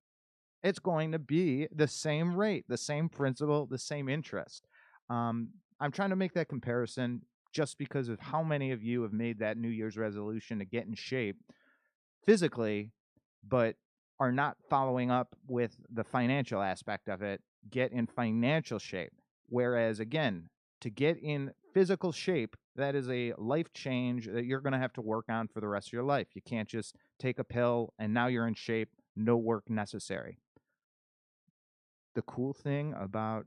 it's 0.63 0.79
going 0.79 1.13
to 1.13 1.19
be 1.19 1.67
the 1.75 1.89
same 1.89 2.37
rate, 2.37 2.67
the 2.69 2.77
same 2.77 3.09
principal, 3.09 3.67
the 3.67 3.79
same 3.79 4.09
interest. 4.09 4.67
Um, 5.11 5.51
I'm 5.81 5.93
trying 5.93 6.11
to 6.11 6.17
make 6.17 6.35
that 6.35 6.49
comparison 6.49 7.23
just 7.53 7.79
because 7.79 8.09
of 8.09 8.21
how 8.21 8.43
many 8.43 8.73
of 8.73 8.83
you 8.83 9.03
have 9.03 9.13
made 9.13 9.39
that 9.39 9.57
New 9.57 9.69
Year's 9.69 9.97
resolution 9.97 10.59
to 10.59 10.65
get 10.65 10.87
in 10.87 10.95
shape 10.95 11.37
physically, 12.27 12.93
but 13.47 13.77
are 14.21 14.33
not 14.33 14.57
following 14.69 15.11
up 15.11 15.35
with 15.47 15.77
the 15.91 16.05
financial 16.05 16.61
aspect 16.61 17.09
of 17.09 17.23
it, 17.23 17.41
get 17.71 17.93
in 17.93 18.07
financial 18.07 18.79
shape. 18.79 19.13
Whereas, 19.49 20.01
again, 20.01 20.51
to 20.81 20.91
get 20.91 21.19
in 21.19 21.53
physical 21.73 22.13
shape, 22.13 22.57
that 22.77 22.95
is 22.95 23.09
a 23.09 23.33
life 23.39 23.73
change 23.73 24.27
that 24.27 24.45
you're 24.45 24.61
going 24.61 24.73
to 24.73 24.79
have 24.79 24.93
to 24.95 25.01
work 25.01 25.27
on 25.29 25.49
for 25.49 25.61
the 25.61 25.69
rest 25.69 25.89
of 25.89 25.93
your 25.93 26.03
life. 26.03 26.29
You 26.35 26.43
can't 26.43 26.69
just 26.69 26.95
take 27.19 27.39
a 27.39 27.45
pill 27.45 27.93
and 27.99 28.13
now 28.13 28.27
you're 28.27 28.47
in 28.47 28.55
shape, 28.55 28.91
no 29.17 29.37
work 29.37 29.69
necessary. 29.71 30.39
The 32.15 32.23
cool 32.23 32.53
thing 32.53 32.95
about 32.99 33.47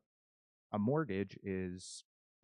a 0.72 0.80
mortgage 0.80 1.38
is 1.44 2.04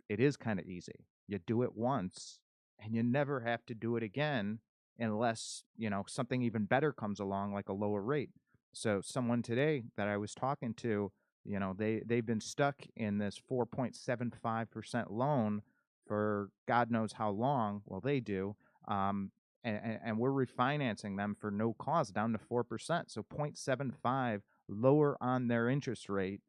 it 0.09 0.19
is 0.19 0.37
kind 0.37 0.59
of 0.59 0.65
easy. 0.65 1.05
You 1.27 1.39
do 1.39 1.63
it 1.63 1.75
once 1.75 2.39
and 2.79 2.95
you 2.95 3.03
never 3.03 3.41
have 3.41 3.65
to 3.65 3.75
do 3.75 3.95
it 3.95 4.03
again 4.03 4.59
unless, 4.99 5.63
you 5.75 5.89
know, 5.89 6.03
something 6.07 6.41
even 6.41 6.65
better 6.65 6.91
comes 6.91 7.19
along 7.19 7.53
like 7.53 7.69
a 7.69 7.73
lower 7.73 8.01
rate. 8.01 8.29
So 8.73 9.01
someone 9.03 9.41
today 9.41 9.83
that 9.95 10.07
I 10.07 10.17
was 10.17 10.33
talking 10.33 10.73
to, 10.75 11.11
you 11.43 11.59
know, 11.59 11.73
they 11.77 12.01
they've 12.05 12.25
been 12.25 12.41
stuck 12.41 12.83
in 12.95 13.17
this 13.17 13.41
4.75% 13.49 15.05
loan 15.09 15.61
for 16.07 16.49
God 16.67 16.91
knows 16.91 17.13
how 17.13 17.29
long. 17.29 17.81
Well, 17.85 18.01
they 18.01 18.19
do. 18.19 18.55
Um, 18.87 19.31
and, 19.63 19.99
and, 20.03 20.17
we're 20.17 20.31
refinancing 20.31 21.17
them 21.17 21.35
for 21.37 21.51
no 21.51 21.73
cost 21.73 22.13
down 22.13 22.31
to 22.31 22.39
4%. 22.39 22.63
So 23.07 23.23
0.75 23.23 24.41
lower 24.69 25.17
on 25.19 25.47
their 25.49 25.67
interest 25.67 26.07
rate 26.07 26.39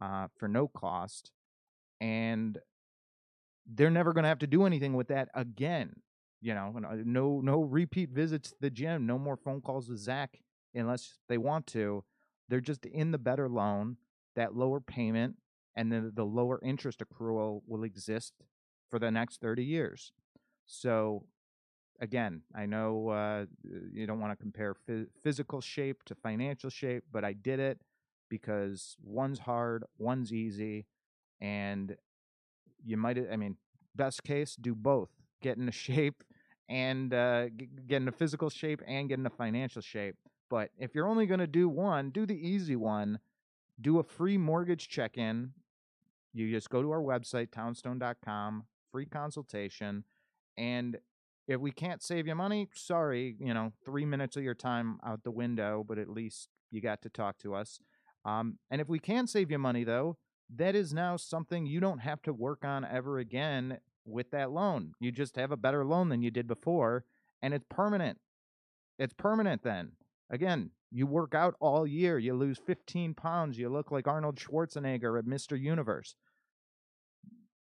uh, 0.00 0.28
for 0.36 0.48
no 0.48 0.68
cost. 0.68 1.30
And 2.00 2.58
they're 3.66 3.90
never 3.90 4.12
going 4.12 4.24
to 4.24 4.28
have 4.28 4.38
to 4.40 4.46
do 4.46 4.66
anything 4.66 4.94
with 4.94 5.08
that 5.08 5.28
again. 5.34 5.94
You 6.40 6.54
know, 6.54 6.74
uh, 6.76 6.96
no 7.04 7.40
no 7.40 7.62
repeat 7.62 8.10
visits 8.10 8.50
to 8.50 8.56
the 8.60 8.70
gym, 8.70 9.06
no 9.06 9.18
more 9.18 9.36
phone 9.36 9.62
calls 9.62 9.88
with 9.88 9.98
Zach 9.98 10.38
unless 10.74 11.14
they 11.28 11.38
want 11.38 11.66
to. 11.68 12.04
They're 12.48 12.60
just 12.60 12.84
in 12.84 13.12
the 13.12 13.18
better 13.18 13.48
loan, 13.48 13.96
that 14.36 14.54
lower 14.54 14.80
payment, 14.80 15.36
and 15.74 15.90
then 15.90 16.12
the 16.14 16.24
lower 16.26 16.60
interest 16.62 17.00
accrual 17.00 17.62
will 17.66 17.84
exist 17.84 18.34
for 18.90 18.98
the 18.98 19.10
next 19.10 19.40
30 19.40 19.64
years. 19.64 20.12
So 20.66 21.24
again, 22.00 22.42
I 22.54 22.66
know 22.66 23.08
uh, 23.08 23.46
you 23.92 24.06
don't 24.06 24.20
want 24.20 24.32
to 24.32 24.42
compare 24.42 24.74
physical 25.22 25.62
shape 25.62 26.02
to 26.04 26.14
financial 26.14 26.68
shape, 26.68 27.04
but 27.10 27.24
I 27.24 27.32
did 27.32 27.58
it 27.58 27.80
because 28.38 28.96
one's 29.00 29.38
hard, 29.38 29.84
one's 29.96 30.32
easy, 30.32 30.86
and 31.40 31.96
you 32.84 32.96
might. 32.96 33.16
I 33.30 33.36
mean, 33.36 33.56
best 33.94 34.24
case, 34.24 34.56
do 34.56 34.74
both: 34.74 35.10
get 35.40 35.56
into 35.56 35.70
shape 35.86 36.24
and 36.68 37.14
uh, 37.14 37.48
get 37.86 37.96
into 37.96 38.10
physical 38.10 38.50
shape 38.50 38.82
and 38.88 39.08
get 39.08 39.18
into 39.18 39.30
financial 39.30 39.82
shape. 39.82 40.16
But 40.50 40.70
if 40.76 40.94
you're 40.94 41.06
only 41.06 41.26
going 41.26 41.40
to 41.40 41.46
do 41.46 41.68
one, 41.68 42.10
do 42.10 42.26
the 42.26 42.34
easy 42.48 42.74
one. 42.74 43.20
Do 43.80 43.98
a 44.00 44.02
free 44.02 44.36
mortgage 44.36 44.88
check-in. 44.88 45.52
You 46.32 46.50
just 46.50 46.70
go 46.70 46.82
to 46.82 46.90
our 46.90 47.02
website, 47.02 47.52
townstone.com, 47.52 48.64
free 48.90 49.06
consultation. 49.06 50.04
And 50.56 50.98
if 51.46 51.60
we 51.60 51.70
can't 51.70 52.02
save 52.02 52.26
you 52.26 52.34
money, 52.34 52.68
sorry, 52.74 53.36
you 53.38 53.52
know, 53.52 53.72
three 53.84 54.04
minutes 54.04 54.36
of 54.36 54.42
your 54.42 54.54
time 54.54 54.98
out 55.04 55.22
the 55.22 55.30
window, 55.30 55.84
but 55.86 55.98
at 55.98 56.08
least 56.08 56.48
you 56.70 56.80
got 56.80 57.02
to 57.02 57.08
talk 57.08 57.38
to 57.38 57.54
us. 57.54 57.78
Um, 58.24 58.58
and 58.70 58.80
if 58.80 58.88
we 58.88 58.98
can 58.98 59.26
save 59.26 59.50
you 59.50 59.58
money, 59.58 59.84
though, 59.84 60.16
that 60.54 60.74
is 60.74 60.92
now 60.92 61.16
something 61.16 61.66
you 61.66 61.80
don't 61.80 62.00
have 62.00 62.22
to 62.22 62.32
work 62.32 62.64
on 62.64 62.84
ever 62.84 63.18
again 63.18 63.78
with 64.04 64.30
that 64.30 64.50
loan. 64.50 64.92
You 65.00 65.12
just 65.12 65.36
have 65.36 65.50
a 65.50 65.56
better 65.56 65.84
loan 65.84 66.08
than 66.08 66.22
you 66.22 66.30
did 66.30 66.46
before, 66.46 67.04
and 67.42 67.54
it's 67.54 67.66
permanent. 67.68 68.18
It's 68.98 69.14
permanent 69.14 69.62
then. 69.62 69.92
Again, 70.30 70.70
you 70.90 71.06
work 71.06 71.34
out 71.34 71.56
all 71.60 71.86
year, 71.86 72.18
you 72.18 72.34
lose 72.34 72.58
15 72.64 73.14
pounds, 73.14 73.58
you 73.58 73.68
look 73.68 73.90
like 73.90 74.06
Arnold 74.06 74.36
Schwarzenegger 74.36 75.18
at 75.18 75.26
Mr. 75.26 75.60
Universe. 75.60 76.14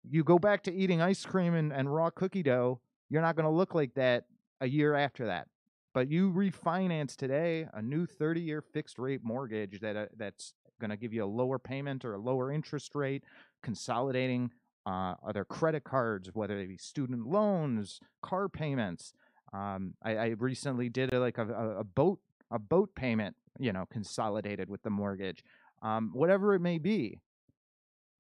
You 0.04 0.24
go 0.24 0.38
back 0.38 0.64
to 0.64 0.74
eating 0.74 1.02
ice 1.02 1.26
cream 1.26 1.54
and, 1.56 1.72
and 1.72 1.94
raw 1.94 2.10
cookie 2.10 2.44
dough, 2.44 2.82
you're 3.10 3.22
not 3.22 3.36
going 3.36 3.46
to 3.46 3.52
look 3.52 3.74
like 3.74 3.94
that 3.96 4.26
a 4.62 4.68
year 4.68 4.96
after 4.96 5.28
that. 5.28 5.48
But 5.96 6.12
you 6.12 6.30
refinance 6.30 7.16
today 7.16 7.70
a 7.74 7.82
new 7.82 8.06
30 8.06 8.42
year 8.42 8.62
fixed 8.62 9.00
rate 9.00 9.22
mortgage 9.24 9.80
that 9.80 9.96
uh, 9.96 10.06
that's 10.18 10.54
going 10.82 10.92
to 10.92 10.98
give 10.98 11.14
you 11.14 11.24
a 11.24 11.26
lower 11.26 11.58
payment 11.58 12.04
or 12.04 12.16
a 12.16 12.20
lower 12.20 12.52
interest 12.52 12.96
rate, 12.96 13.24
consolidating 13.64 14.52
uh, 14.86 15.14
other 15.26 15.46
credit 15.46 15.86
cards, 15.86 16.32
whether 16.34 16.58
they 16.58 16.66
be 16.66 16.76
student 16.76 17.26
loans, 17.26 18.02
car 18.22 18.50
payments. 18.50 19.14
Um, 19.54 19.94
I, 20.04 20.18
I, 20.18 20.26
recently 20.38 20.90
did 20.90 21.14
a, 21.14 21.20
like 21.22 21.38
a, 21.38 21.78
a, 21.80 21.86
boat 21.86 22.20
a 22.52 22.60
boat 22.60 22.94
payment, 22.94 23.38
you 23.58 23.72
know, 23.72 23.86
consolidated 23.90 24.70
with 24.70 24.84
the 24.84 24.90
mortgage, 24.90 25.46
um, 25.82 26.12
whatever 26.14 26.56
it 26.56 26.60
may 26.60 26.78
be. 26.78 27.22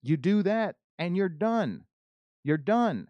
You 0.01 0.15
do 0.15 0.43
that 0.43 0.77
and 0.97 1.17
you're 1.17 1.27
done. 1.27 1.83
You're 2.41 2.57
done. 2.57 3.09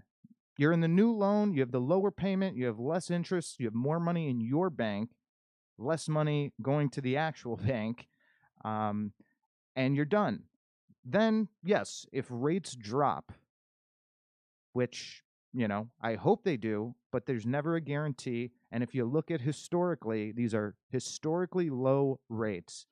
You're 0.58 0.72
in 0.72 0.82
the 0.82 0.88
new 0.88 1.12
loan, 1.12 1.54
you 1.54 1.60
have 1.62 1.72
the 1.72 1.80
lower 1.82 2.12
payment, 2.12 2.56
you 2.56 2.66
have 2.66 2.80
less 2.80 3.12
interest, 3.12 3.60
you 3.60 3.66
have 3.66 3.74
more 3.74 4.00
money 4.00 4.30
in 4.30 4.40
your 4.40 4.70
bank, 4.70 5.12
less 5.78 6.08
money 6.08 6.54
going 6.62 6.90
to 6.92 7.02
the 7.02 7.18
actual 7.18 7.58
bank, 7.68 8.08
um, 8.64 9.12
and 9.76 9.96
you're 9.96 10.06
done. 10.06 10.44
Then, 11.04 11.50
yes, 11.64 12.06
if 12.12 12.26
rates 12.30 12.76
drop, 12.76 13.32
which, 14.74 15.24
you 15.54 15.68
know, 15.68 15.90
I 16.02 16.16
hope 16.16 16.44
they 16.44 16.58
do, 16.58 16.96
but 17.12 17.26
there's 17.26 17.46
never 17.46 17.76
a 17.76 17.82
guarantee. 17.82 18.52
And 18.72 18.84
if 18.84 18.96
you 18.96 19.06
look 19.06 19.32
at 19.32 19.42
historically, 19.42 20.32
these 20.32 20.54
are 20.54 20.76
historically 20.90 21.70
low 21.70 22.20
rates. 22.28 22.88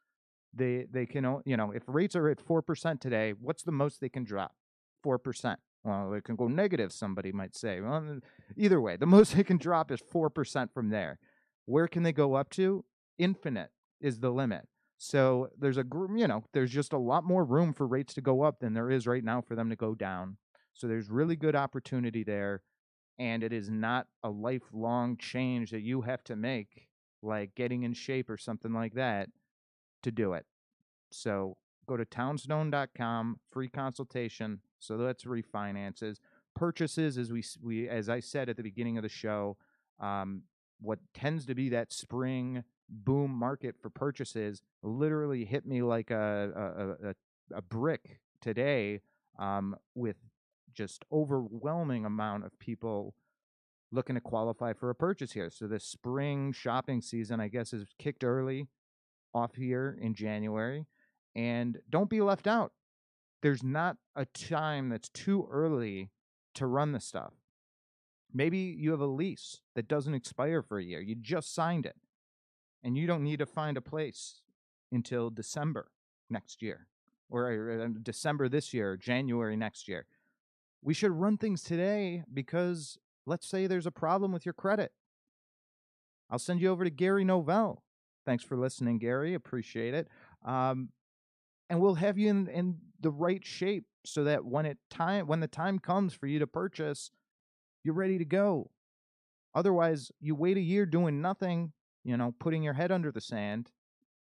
They 0.53 0.85
they 0.89 1.07
can 1.07 1.41
you 1.45 1.57
know 1.57 1.71
if 1.71 1.83
rates 1.87 2.15
are 2.15 2.29
at 2.29 2.39
four 2.39 2.61
percent 2.61 3.01
today, 3.01 3.33
what's 3.33 3.63
the 3.63 3.71
most 3.71 3.99
they 3.99 4.07
can 4.07 4.23
drop? 4.23 4.53
Four 5.01 5.17
percent. 5.17 5.59
Well, 5.83 6.13
it 6.13 6.23
can 6.23 6.35
go 6.35 6.47
negative, 6.47 6.93
somebody 6.93 7.31
might 7.31 7.55
say. 7.55 7.81
Well, 7.81 8.19
either 8.55 8.79
way, 8.79 8.95
the 8.95 9.05
most 9.17 9.35
they 9.35 9.43
can 9.43 9.57
drop 9.57 9.91
is 9.91 10.01
4% 10.01 10.73
from 10.73 10.89
there. 10.89 11.19
Where 11.65 11.87
can 11.87 12.03
they 12.03 12.13
go 12.13 12.35
up 12.35 12.49
to? 12.51 12.85
Infinite 13.17 13.71
is 14.01 14.19
the 14.19 14.31
limit. 14.31 14.67
So 14.97 15.49
there's 15.57 15.77
a 15.77 15.83
you 16.15 16.27
know, 16.27 16.45
there's 16.53 16.71
just 16.71 16.93
a 16.93 16.97
lot 16.97 17.25
more 17.25 17.43
room 17.43 17.73
for 17.73 17.85
rates 17.85 18.13
to 18.13 18.21
go 18.21 18.43
up 18.43 18.59
than 18.59 18.73
there 18.73 18.89
is 18.89 19.05
right 19.05 19.23
now 19.23 19.41
for 19.41 19.55
them 19.55 19.69
to 19.69 19.75
go 19.75 19.95
down. 19.95 20.37
So 20.73 20.87
there's 20.87 21.09
really 21.09 21.35
good 21.35 21.55
opportunity 21.55 22.23
there 22.23 22.61
and 23.19 23.43
it 23.43 23.53
is 23.53 23.69
not 23.69 24.07
a 24.23 24.29
lifelong 24.29 25.17
change 25.17 25.71
that 25.71 25.81
you 25.81 26.01
have 26.01 26.23
to 26.25 26.35
make 26.35 26.87
like 27.21 27.55
getting 27.55 27.83
in 27.83 27.93
shape 27.93 28.29
or 28.29 28.37
something 28.37 28.73
like 28.73 28.95
that 28.95 29.29
to 30.03 30.11
do 30.11 30.33
it. 30.33 30.45
So 31.11 31.57
go 31.85 31.97
to 31.97 32.05
townstone.com, 32.05 33.39
free 33.51 33.69
consultation. 33.69 34.59
So 34.79 34.97
that's 34.97 35.23
refinances. 35.23 36.17
Purchases, 36.55 37.17
as 37.17 37.31
we 37.31 37.43
we 37.61 37.89
as 37.89 38.09
I 38.09 38.19
said 38.19 38.49
at 38.49 38.57
the 38.57 38.63
beginning 38.63 38.97
of 38.97 39.03
the 39.03 39.09
show, 39.09 39.57
um, 39.99 40.43
what 40.79 40.99
tends 41.13 41.45
to 41.47 41.55
be 41.55 41.69
that 41.69 41.91
spring 41.91 42.63
boom 42.89 43.31
market 43.31 43.75
for 43.81 43.89
purchases 43.89 44.61
literally 44.83 45.45
hit 45.45 45.65
me 45.65 45.81
like 45.81 46.11
a 46.11 46.97
a, 47.03 47.09
a, 47.09 47.15
a 47.57 47.61
brick 47.61 48.19
today 48.41 49.01
um, 49.39 49.75
with 49.95 50.17
just 50.73 51.05
overwhelming 51.11 52.05
amount 52.05 52.45
of 52.45 52.57
people 52.59 53.15
looking 53.91 54.15
to 54.15 54.21
qualify 54.21 54.73
for 54.73 54.89
a 54.89 54.95
purchase 54.95 55.31
here. 55.31 55.49
So 55.49 55.67
the 55.67 55.79
spring 55.79 56.51
shopping 56.51 57.01
season, 57.01 57.39
I 57.39 57.47
guess, 57.47 57.73
is 57.73 57.93
kicked 57.99 58.23
early 58.23 58.67
off 59.33 59.55
here 59.55 59.97
in 60.01 60.13
January. 60.13 60.85
And 61.35 61.79
don't 61.89 62.09
be 62.09 62.21
left 62.21 62.47
out. 62.47 62.73
There's 63.41 63.63
not 63.63 63.97
a 64.15 64.25
time 64.25 64.89
that's 64.89 65.09
too 65.09 65.47
early 65.51 66.11
to 66.55 66.67
run 66.67 66.91
the 66.91 66.99
stuff. 66.99 67.33
Maybe 68.33 68.57
you 68.57 68.91
have 68.91 69.01
a 69.01 69.05
lease 69.05 69.61
that 69.75 69.87
doesn't 69.87 70.13
expire 70.13 70.61
for 70.61 70.79
a 70.79 70.83
year. 70.83 71.01
You 71.01 71.15
just 71.15 71.53
signed 71.53 71.85
it. 71.85 71.95
And 72.83 72.97
you 72.97 73.07
don't 73.07 73.23
need 73.23 73.39
to 73.39 73.45
find 73.45 73.77
a 73.77 73.81
place 73.81 74.41
until 74.91 75.29
December 75.29 75.91
next 76.29 76.61
year 76.61 76.87
or 77.29 77.81
uh, 77.81 77.87
December 78.01 78.49
this 78.49 78.73
year, 78.73 78.97
January 78.97 79.55
next 79.55 79.87
year. 79.87 80.05
We 80.81 80.93
should 80.93 81.11
run 81.11 81.37
things 81.37 81.63
today 81.63 82.23
because 82.31 82.97
let's 83.25 83.47
say 83.47 83.67
there's 83.67 83.85
a 83.85 83.91
problem 83.91 84.31
with 84.31 84.45
your 84.45 84.53
credit. 84.53 84.91
I'll 86.29 86.39
send 86.39 86.61
you 86.61 86.69
over 86.69 86.83
to 86.83 86.89
Gary 86.89 87.23
Novell. 87.23 87.79
Thanks 88.25 88.43
for 88.43 88.57
listening, 88.57 88.99
Gary. 88.99 89.33
Appreciate 89.33 89.93
it. 89.93 90.07
Um, 90.45 90.89
and 91.73 91.81
we'll 91.81 91.95
have 91.95 92.19
you 92.19 92.29
in, 92.29 92.47
in 92.49 92.77
the 93.01 93.09
right 93.09 93.43
shape 93.43 93.85
so 94.05 94.23
that 94.25 94.45
when 94.45 94.67
it 94.67 94.77
time 94.91 95.25
when 95.25 95.39
the 95.39 95.47
time 95.47 95.79
comes 95.79 96.13
for 96.13 96.27
you 96.27 96.37
to 96.37 96.45
purchase, 96.45 97.09
you're 97.83 97.95
ready 97.95 98.19
to 98.19 98.25
go. 98.25 98.69
Otherwise, 99.55 100.11
you 100.21 100.35
wait 100.35 100.55
a 100.55 100.61
year 100.61 100.85
doing 100.85 101.19
nothing, 101.19 101.71
you 102.03 102.15
know, 102.15 102.35
putting 102.39 102.61
your 102.61 102.75
head 102.75 102.91
under 102.91 103.11
the 103.11 103.19
sand. 103.19 103.71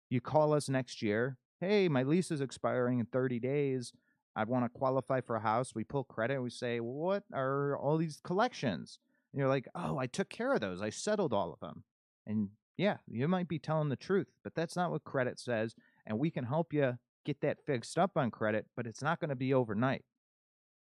You 0.09 0.23
call 0.23 0.55
us 0.55 0.71
next 0.71 1.03
year. 1.03 1.37
Hey, 1.61 1.91
my 1.91 2.05
lease 2.05 2.31
is 2.31 2.41
expiring 2.41 3.01
in 3.01 3.07
30 3.07 3.39
days. 3.39 3.93
I 4.35 4.45
want 4.45 4.65
to 4.65 4.71
qualify 4.71 5.21
for 5.21 5.37
a 5.37 5.41
house. 5.41 5.75
We 5.75 5.85
pull 5.85 6.05
credit. 6.05 6.41
We 6.41 6.49
say, 6.49 6.81
what 6.81 7.23
are 7.35 7.77
all 7.77 7.99
these 7.99 8.19
collections? 8.25 8.99
And 9.35 9.41
you're 9.41 9.49
like, 9.51 9.69
oh, 9.75 9.99
I 9.99 10.07
took 10.07 10.31
care 10.31 10.55
of 10.55 10.63
those. 10.63 10.81
I 10.81 10.89
settled 10.89 11.35
all 11.35 11.53
of 11.53 11.61
them. 11.61 11.85
And 12.27 12.49
yeah, 12.79 12.97
you 13.07 13.29
might 13.29 13.49
be 13.49 13.59
telling 13.59 13.91
the 13.91 13.97
truth, 13.97 14.29
but 14.43 14.55
that's 14.55 14.75
not 14.75 14.91
what 14.91 15.05
credit 15.05 15.39
says. 15.39 15.75
And 16.07 16.19
we 16.19 16.31
can 16.31 16.45
help 16.45 16.73
you 16.73 16.97
get 17.25 17.41
that 17.43 17.59
fixed 17.67 17.99
up 17.99 18.13
on 18.17 18.31
credit, 18.31 18.67
but 18.77 18.87
it's 18.87 19.03
not 19.03 19.21
going 19.21 19.31
to 19.31 19.37
be 19.37 19.55
overnight. 19.55 20.05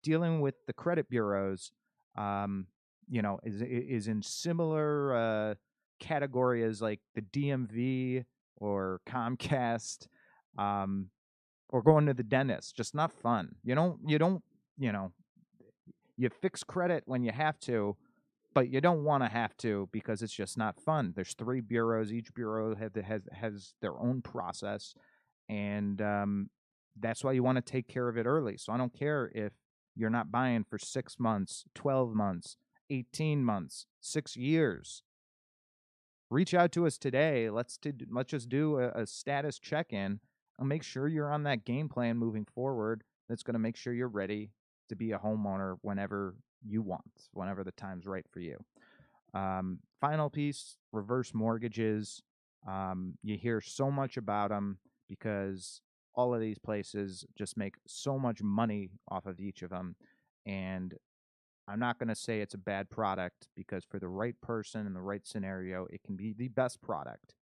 Dealing 0.03 0.41
with 0.41 0.55
the 0.67 0.73
credit 0.73 1.09
bureaus, 1.09 1.73
um, 2.17 2.67
you 3.09 3.23
know, 3.23 3.41
is 3.43 3.63
is 3.63 4.09
in 4.09 4.23
similar 4.23 5.15
uh, 5.15 5.55
category 6.01 6.63
as 6.63 6.81
like 6.81 7.01
the 7.15 7.23
DMV 7.23 8.25
or 8.57 9.01
Comcast. 9.09 10.07
Um, 10.59 11.11
or 11.69 11.83
going 11.83 12.07
to 12.07 12.15
the 12.15 12.23
dentist. 12.23 12.77
Just 12.77 12.95
not 12.95 13.13
fun. 13.13 13.55
You 13.65 13.75
don't 13.75 13.99
you 14.07 14.19
don't, 14.19 14.43
you 14.79 14.93
know, 14.93 15.13
you 16.17 16.31
fix 16.31 16.65
credit 16.65 17.03
when 17.07 17.23
you 17.23 17.33
have 17.33 17.59
to, 17.61 17.97
but 18.55 18.71
you 18.71 18.81
don't 18.81 19.05
want 19.05 19.23
to 19.23 19.29
have 19.29 19.57
to 19.59 19.89
because 19.93 20.23
it's 20.23 20.33
just 20.33 20.57
not 20.57 20.81
fun. 20.81 21.13
There's 21.15 21.35
three 21.35 21.61
bureaus. 21.61 22.13
Each 22.13 22.33
bureau 22.35 22.75
has 22.75 22.91
has 23.05 23.23
has 23.33 23.75
their 23.81 23.99
own 23.99 24.23
process, 24.23 24.95
and 25.49 26.01
um, 26.01 26.51
that's 26.99 27.23
why 27.23 27.33
you 27.33 27.43
want 27.43 27.57
to 27.57 27.73
take 27.73 27.89
care 27.89 28.09
of 28.09 28.17
it 28.17 28.27
early. 28.27 28.57
So 28.57 28.73
I 28.73 28.77
don't 28.77 28.97
care 28.97 29.31
if 29.35 29.53
you're 29.95 30.11
not 30.11 30.31
buying 30.31 30.65
for 30.65 30.79
six 30.79 31.19
months, 31.19 31.65
twelve 31.75 32.15
months, 32.15 32.57
eighteen 32.91 33.45
months, 33.45 33.87
six 34.01 34.37
years. 34.37 35.03
Reach 36.31 36.55
out 36.55 36.73
to 36.73 36.87
us 36.87 36.99
today. 36.99 37.51
Let's 37.51 37.79
let's 38.11 38.31
just 38.31 38.49
do 38.49 38.79
a, 38.79 39.03
a 39.03 39.07
status 39.07 39.59
check 39.59 39.93
in 39.93 40.21
and 40.59 40.69
make 40.69 40.83
sure 40.83 41.07
you're 41.07 41.33
on 41.33 41.45
that 41.45 41.65
game 41.65 41.89
plan 41.89 42.17
moving 42.17 42.47
forward 42.55 43.05
that's 43.29 43.43
going 43.43 43.55
to 43.55 43.61
make 43.61 43.77
sure 43.77 43.93
you're 43.93 44.09
ready 44.09 44.51
to 44.89 44.97
be 44.97 45.13
a 45.13 45.19
homeowner 45.19 45.77
whenever 45.83 46.35
you 46.67 46.83
want, 46.83 47.29
whenever 47.33 47.65
the 47.65 47.73
time's 47.73 48.07
right 48.07 48.27
for 48.31 48.41
you. 48.41 48.57
Um, 49.35 49.81
final 50.01 50.31
piece 50.31 50.79
reverse 50.93 51.35
mortgages. 51.35 52.23
Um, 52.67 53.15
you 53.23 53.37
hear 53.37 53.61
so 53.61 53.91
much 53.91 54.17
about 54.17 54.51
them 54.51 54.79
because 55.09 55.81
all 56.15 56.35
of 56.35 56.41
these 56.41 56.59
places 56.59 57.25
just 57.37 57.57
make 57.57 57.75
so 57.87 58.19
much 58.19 58.43
money 58.43 58.91
off 59.09 59.27
of 59.27 59.41
each 59.41 59.63
of 59.63 59.71
them. 59.71 59.97
And 60.47 60.95
I'm 61.69 61.79
not 61.79 61.99
going 61.99 62.09
to 62.09 62.15
say 62.15 62.41
it's 62.41 62.55
a 62.55 62.59
bad 62.59 62.89
product 62.89 63.49
because 63.55 63.85
for 63.85 63.99
the 63.99 64.09
right 64.09 64.41
person 64.41 64.87
in 64.87 64.95
the 64.95 65.01
right 65.03 65.27
scenario, 65.27 65.87
it 65.91 66.03
can 66.05 66.17
be 66.17 66.33
the 66.33 66.49
best 66.49 66.81
product 66.81 67.35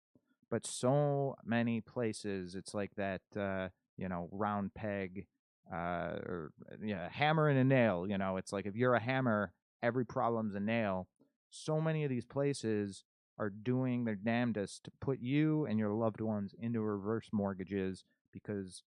but 0.50 0.66
so 0.66 1.34
many 1.44 1.80
places 1.80 2.54
it's 2.54 2.74
like 2.74 2.94
that 2.96 3.22
uh, 3.36 3.66
you 3.96 4.08
know 4.08 4.28
round 4.30 4.72
peg 4.72 5.26
uh, 5.72 6.18
or 6.26 6.52
yeah, 6.82 7.08
hammer 7.10 7.48
and 7.48 7.58
a 7.58 7.64
nail. 7.64 8.06
You 8.08 8.18
know, 8.18 8.36
it's 8.36 8.52
like 8.52 8.66
if 8.66 8.76
you're 8.76 8.94
a 8.94 9.00
hammer, 9.00 9.52
every 9.82 10.04
problem's 10.04 10.54
a 10.54 10.60
nail. 10.60 11.08
So 11.50 11.80
many 11.80 12.04
of 12.04 12.10
these 12.10 12.24
places 12.24 13.04
are 13.38 13.50
doing 13.50 14.04
their 14.04 14.14
damnedest 14.14 14.84
to 14.84 14.90
put 15.00 15.20
you 15.20 15.66
and 15.66 15.78
your 15.78 15.90
loved 15.90 16.20
ones 16.20 16.54
into 16.58 16.80
reverse 16.80 17.28
mortgages 17.32 18.04
because 18.32 18.82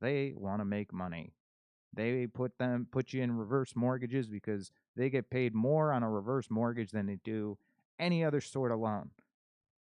they 0.00 0.32
want 0.36 0.60
to 0.60 0.64
make 0.64 0.92
money. 0.92 1.32
They 1.94 2.26
put 2.26 2.58
them 2.58 2.86
put 2.90 3.12
you 3.12 3.22
in 3.22 3.36
reverse 3.36 3.76
mortgages 3.76 4.28
because 4.28 4.70
they 4.96 5.10
get 5.10 5.30
paid 5.30 5.54
more 5.54 5.92
on 5.92 6.02
a 6.02 6.10
reverse 6.10 6.48
mortgage 6.50 6.90
than 6.90 7.06
they 7.06 7.18
do 7.22 7.58
any 7.98 8.24
other 8.24 8.40
sort 8.40 8.72
of 8.72 8.80
loan. 8.80 9.10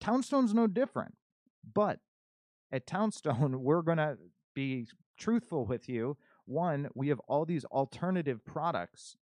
Townstone's 0.01 0.55
no 0.55 0.67
different. 0.67 1.15
But 1.75 2.01
at 2.73 2.87
Townstone, 2.87 3.61
we're 3.63 3.83
going 3.83 3.99
to 3.99 4.17
be 4.55 4.87
truthful 5.19 5.67
with 5.67 5.89
you. 5.89 6.17
One, 6.47 6.89
we 6.95 7.09
have 7.09 7.21
all 7.21 7.45
these 7.45 7.65
alternative 7.67 8.45
products 8.45 9.17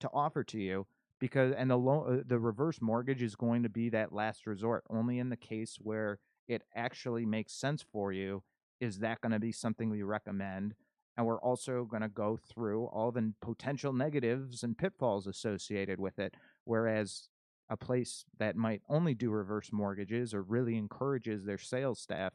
to 0.00 0.08
offer 0.12 0.44
to 0.44 0.58
you 0.58 0.86
because 1.18 1.52
and 1.56 1.70
the 1.70 1.76
loan 1.76 2.20
uh, 2.20 2.22
the 2.26 2.38
reverse 2.38 2.80
mortgage 2.80 3.22
is 3.22 3.34
going 3.34 3.62
to 3.62 3.68
be 3.68 3.88
that 3.88 4.12
last 4.12 4.46
resort 4.46 4.84
only 4.90 5.18
in 5.18 5.28
the 5.28 5.36
case 5.36 5.76
where 5.80 6.18
it 6.46 6.62
actually 6.74 7.26
makes 7.26 7.52
sense 7.52 7.84
for 7.92 8.12
you 8.12 8.42
is 8.80 8.98
that 8.98 9.20
going 9.20 9.32
to 9.32 9.40
be 9.40 9.52
something 9.52 9.90
we 9.90 10.02
recommend 10.02 10.74
and 11.16 11.26
we're 11.26 11.40
also 11.40 11.84
going 11.84 12.02
to 12.02 12.08
go 12.08 12.38
through 12.52 12.84
all 12.86 13.10
the 13.10 13.32
potential 13.42 13.92
negatives 13.92 14.62
and 14.62 14.78
pitfalls 14.78 15.26
associated 15.26 15.98
with 15.98 16.18
it 16.18 16.34
whereas 16.64 17.28
a 17.70 17.76
place 17.76 18.24
that 18.38 18.56
might 18.56 18.80
only 18.88 19.14
do 19.14 19.30
reverse 19.30 19.70
mortgages 19.72 20.32
or 20.32 20.42
really 20.42 20.76
encourages 20.76 21.44
their 21.44 21.58
sales 21.58 22.00
staff 22.00 22.32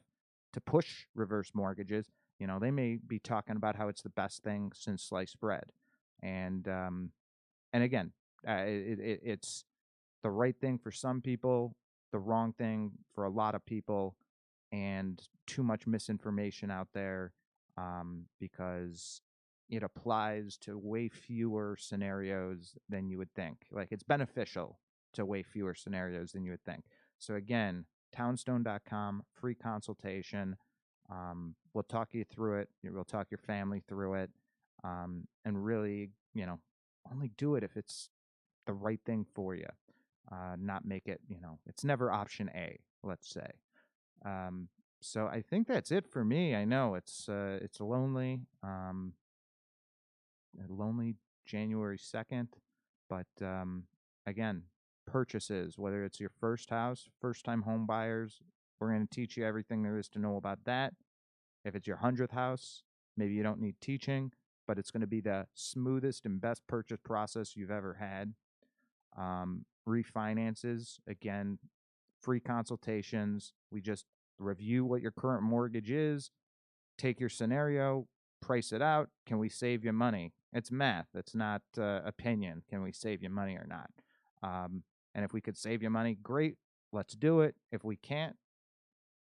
to 0.51 0.61
push 0.61 1.05
reverse 1.15 1.51
mortgages 1.53 2.07
you 2.39 2.47
know 2.47 2.59
they 2.59 2.71
may 2.71 2.99
be 3.07 3.19
talking 3.19 3.55
about 3.55 3.75
how 3.75 3.87
it's 3.87 4.01
the 4.01 4.09
best 4.09 4.43
thing 4.43 4.71
since 4.75 5.03
sliced 5.03 5.39
bread 5.39 5.65
and 6.21 6.67
um 6.67 7.11
and 7.71 7.83
again 7.83 8.11
uh, 8.47 8.63
it, 8.65 8.99
it, 8.99 9.21
it's 9.23 9.65
the 10.23 10.29
right 10.29 10.55
thing 10.59 10.77
for 10.77 10.91
some 10.91 11.21
people 11.21 11.75
the 12.13 12.19
wrong 12.19 12.53
thing 12.53 12.91
for 13.13 13.25
a 13.25 13.29
lot 13.29 13.55
of 13.55 13.65
people 13.65 14.15
and 14.71 15.27
too 15.45 15.63
much 15.63 15.85
misinformation 15.85 16.71
out 16.71 16.87
there 16.93 17.33
um, 17.77 18.25
because 18.39 19.19
it 19.69 19.83
applies 19.83 20.57
to 20.57 20.77
way 20.77 21.09
fewer 21.09 21.75
scenarios 21.77 22.77
than 22.87 23.09
you 23.09 23.17
would 23.17 23.33
think. 23.33 23.65
Like 23.71 23.89
it's 23.91 24.03
beneficial 24.03 24.79
to 25.13 25.25
way 25.25 25.43
fewer 25.43 25.73
scenarios 25.73 26.31
than 26.31 26.45
you 26.45 26.51
would 26.51 26.63
think. 26.63 26.85
So 27.17 27.33
again, 27.35 27.85
townstone.com, 28.15 29.23
free 29.33 29.55
consultation. 29.55 30.55
Um, 31.11 31.55
we'll 31.73 31.83
talk 31.83 32.13
you 32.13 32.23
through 32.23 32.59
it. 32.59 32.69
We'll 32.83 33.03
talk 33.03 33.27
your 33.31 33.39
family 33.39 33.81
through 33.87 34.15
it, 34.15 34.29
um, 34.83 35.27
and 35.43 35.63
really, 35.63 36.11
you 36.33 36.45
know, 36.45 36.59
only 37.11 37.31
do 37.37 37.55
it 37.55 37.63
if 37.63 37.75
it's 37.75 38.09
the 38.65 38.73
right 38.73 38.99
thing 39.05 39.25
for 39.33 39.55
you. 39.55 39.67
Uh, 40.31 40.55
not 40.57 40.85
make 40.85 41.07
it, 41.07 41.19
you 41.27 41.39
know, 41.41 41.59
it's 41.67 41.83
never 41.83 42.11
option 42.11 42.49
A. 42.55 42.79
Let's 43.03 43.29
say. 43.29 43.47
Um, 44.25 44.69
so 45.01 45.27
I 45.27 45.41
think 45.41 45.67
that's 45.67 45.91
it 45.91 46.07
for 46.07 46.23
me. 46.23 46.55
I 46.55 46.63
know 46.63 46.95
it's 46.95 47.27
uh, 47.27 47.59
it's 47.61 47.81
lonely, 47.81 48.41
um, 48.63 49.13
lonely 50.69 51.15
January 51.45 51.97
second, 51.97 52.47
but 53.09 53.27
um, 53.41 53.83
again, 54.25 54.63
purchases, 55.05 55.77
whether 55.77 56.05
it's 56.05 56.21
your 56.21 56.31
first 56.39 56.69
house, 56.69 57.09
first 57.19 57.43
time 57.43 57.63
home 57.63 57.85
buyers, 57.85 58.41
we're 58.79 58.89
going 58.89 59.05
to 59.05 59.13
teach 59.13 59.35
you 59.35 59.45
everything 59.45 59.83
there 59.83 59.97
is 59.97 60.07
to 60.09 60.19
know 60.19 60.37
about 60.37 60.59
that. 60.65 60.93
If 61.65 61.75
it's 61.75 61.87
your 61.87 61.97
hundredth 61.97 62.33
house, 62.33 62.83
maybe 63.17 63.33
you 63.33 63.43
don't 63.43 63.61
need 63.61 63.75
teaching, 63.81 64.31
but 64.67 64.77
it's 64.77 64.91
going 64.91 65.01
to 65.01 65.07
be 65.07 65.21
the 65.21 65.47
smoothest 65.53 66.25
and 66.25 66.39
best 66.39 66.65
purchase 66.67 66.99
process 67.03 67.55
you've 67.55 67.71
ever 67.71 67.95
had. 67.99 68.33
Um, 69.17 69.65
refinances, 69.87 70.99
again, 71.07 71.59
free 72.21 72.39
consultations. 72.39 73.53
We 73.71 73.81
just 73.81 74.05
review 74.39 74.85
what 74.85 75.01
your 75.01 75.11
current 75.11 75.43
mortgage 75.43 75.91
is, 75.91 76.31
take 76.97 77.19
your 77.19 77.29
scenario, 77.29 78.07
price 78.41 78.71
it 78.71 78.81
out. 78.81 79.09
Can 79.25 79.39
we 79.39 79.49
save 79.49 79.85
you 79.85 79.93
money? 79.93 80.33
It's 80.51 80.71
math. 80.71 81.07
It's 81.13 81.35
not 81.35 81.61
uh, 81.77 82.01
opinion. 82.05 82.63
Can 82.69 82.81
we 82.83 82.91
save 82.91 83.23
you 83.23 83.29
money 83.29 83.55
or 83.55 83.65
not? 83.67 83.89
Um, 84.41 84.83
and 85.15 85.23
if 85.23 85.33
we 85.33 85.41
could 85.41 85.57
save 85.57 85.81
you 85.81 85.89
money, 85.89 86.17
great. 86.21 86.57
Let's 86.91 87.15
do 87.15 87.41
it. 87.41 87.55
If 87.71 87.83
we 87.83 87.95
can't, 87.95 88.35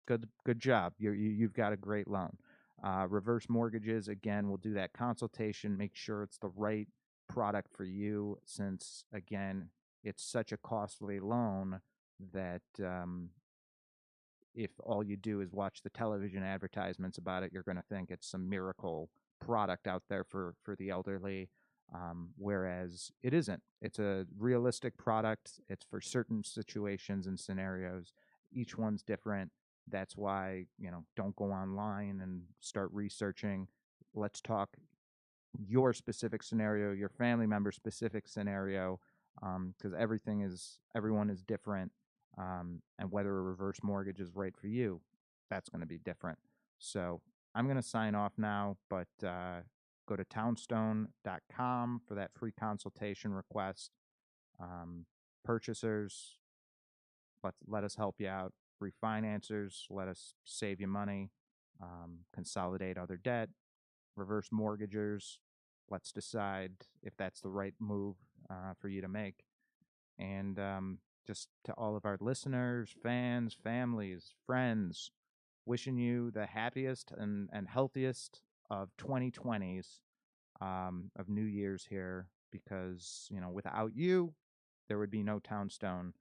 good 0.06 0.28
good 0.44 0.58
job. 0.58 0.94
You're, 0.98 1.14
you 1.14 1.30
you 1.30 1.44
have 1.44 1.54
got 1.54 1.72
a 1.72 1.76
great 1.76 2.08
loan. 2.08 2.36
Uh, 2.82 3.06
reverse 3.08 3.46
mortgages 3.48 4.08
again. 4.08 4.48
We'll 4.48 4.56
do 4.56 4.74
that 4.74 4.92
consultation. 4.92 5.76
Make 5.76 5.94
sure 5.94 6.22
it's 6.22 6.38
the 6.38 6.50
right 6.56 6.88
product 7.28 7.68
for 7.76 7.84
you, 7.84 8.38
since 8.44 9.04
again, 9.12 9.68
it's 10.02 10.24
such 10.24 10.52
a 10.52 10.56
costly 10.56 11.20
loan 11.20 11.80
that 12.32 12.62
um, 12.84 13.30
if 14.54 14.70
all 14.80 15.02
you 15.02 15.16
do 15.16 15.40
is 15.40 15.52
watch 15.52 15.82
the 15.82 15.90
television 15.90 16.42
advertisements 16.42 17.18
about 17.18 17.42
it, 17.42 17.52
you're 17.52 17.62
going 17.62 17.76
to 17.76 17.84
think 17.88 18.10
it's 18.10 18.28
some 18.28 18.48
miracle 18.48 19.08
product 19.40 19.86
out 19.86 20.02
there 20.08 20.24
for 20.24 20.54
for 20.62 20.76
the 20.76 20.90
elderly. 20.90 21.48
Um, 21.92 22.28
whereas 22.36 23.10
it 23.20 23.34
isn't. 23.34 23.62
It's 23.82 23.98
a 23.98 24.24
realistic 24.38 24.96
product. 24.96 25.60
It's 25.68 25.84
for 25.84 26.00
certain 26.00 26.44
situations 26.44 27.26
and 27.26 27.38
scenarios. 27.38 28.12
Each 28.52 28.78
one's 28.78 29.02
different. 29.02 29.50
That's 29.88 30.16
why 30.16 30.66
you 30.78 30.90
know 30.90 31.04
don't 31.16 31.34
go 31.36 31.46
online 31.46 32.20
and 32.22 32.42
start 32.60 32.90
researching. 32.92 33.66
Let's 34.14 34.40
talk 34.40 34.70
your 35.58 35.92
specific 35.92 36.42
scenario, 36.42 36.92
your 36.92 37.08
family 37.08 37.46
member 37.46 37.72
specific 37.72 38.28
scenario, 38.28 39.00
because 39.36 39.92
um, 39.92 39.98
everything 39.98 40.42
is 40.42 40.78
everyone 40.94 41.30
is 41.30 41.42
different 41.42 41.92
um, 42.38 42.82
and 42.98 43.10
whether 43.10 43.36
a 43.36 43.42
reverse 43.42 43.78
mortgage 43.82 44.20
is 44.20 44.30
right 44.34 44.56
for 44.56 44.66
you, 44.66 45.00
that's 45.50 45.68
going 45.68 45.80
to 45.80 45.86
be 45.86 45.98
different. 45.98 46.38
So 46.78 47.20
I'm 47.54 47.66
going 47.66 47.76
to 47.76 47.82
sign 47.82 48.14
off 48.14 48.32
now, 48.38 48.76
but 48.88 49.08
uh, 49.26 49.60
go 50.08 50.16
to 50.16 50.24
townstone.com 50.24 52.00
for 52.06 52.14
that 52.14 52.30
free 52.34 52.52
consultation 52.58 53.32
request. 53.32 53.90
Um, 54.60 55.06
purchasers, 55.44 56.38
let 57.42 57.54
let 57.66 57.84
us 57.84 57.96
help 57.96 58.16
you 58.18 58.28
out. 58.28 58.52
Refinancers, 58.82 59.84
let 59.90 60.08
us 60.08 60.34
save 60.44 60.80
you 60.80 60.86
money. 60.86 61.30
Um, 61.82 62.20
consolidate 62.34 62.98
other 62.98 63.16
debt. 63.16 63.48
Reverse 64.16 64.48
mortgagers, 64.52 65.40
let's 65.90 66.12
decide 66.12 66.72
if 67.02 67.16
that's 67.16 67.40
the 67.40 67.48
right 67.48 67.74
move 67.78 68.16
uh, 68.48 68.74
for 68.80 68.88
you 68.88 69.00
to 69.00 69.08
make. 69.08 69.44
And 70.18 70.58
um, 70.58 70.98
just 71.26 71.48
to 71.64 71.72
all 71.72 71.96
of 71.96 72.04
our 72.04 72.18
listeners, 72.20 72.94
fans, 73.02 73.56
families, 73.62 74.34
friends, 74.46 75.10
wishing 75.66 75.96
you 75.96 76.30
the 76.30 76.46
happiest 76.46 77.12
and, 77.16 77.48
and 77.52 77.68
healthiest 77.68 78.42
of 78.70 78.90
2020s, 78.98 80.00
um, 80.60 81.10
of 81.16 81.28
New 81.28 81.44
Year's 81.44 81.86
here, 81.88 82.28
because, 82.52 83.26
you 83.30 83.40
know, 83.40 83.48
without 83.48 83.92
you, 83.94 84.34
there 84.88 84.98
would 84.98 85.10
be 85.10 85.22
no 85.22 85.38
Townstone. 85.38 86.12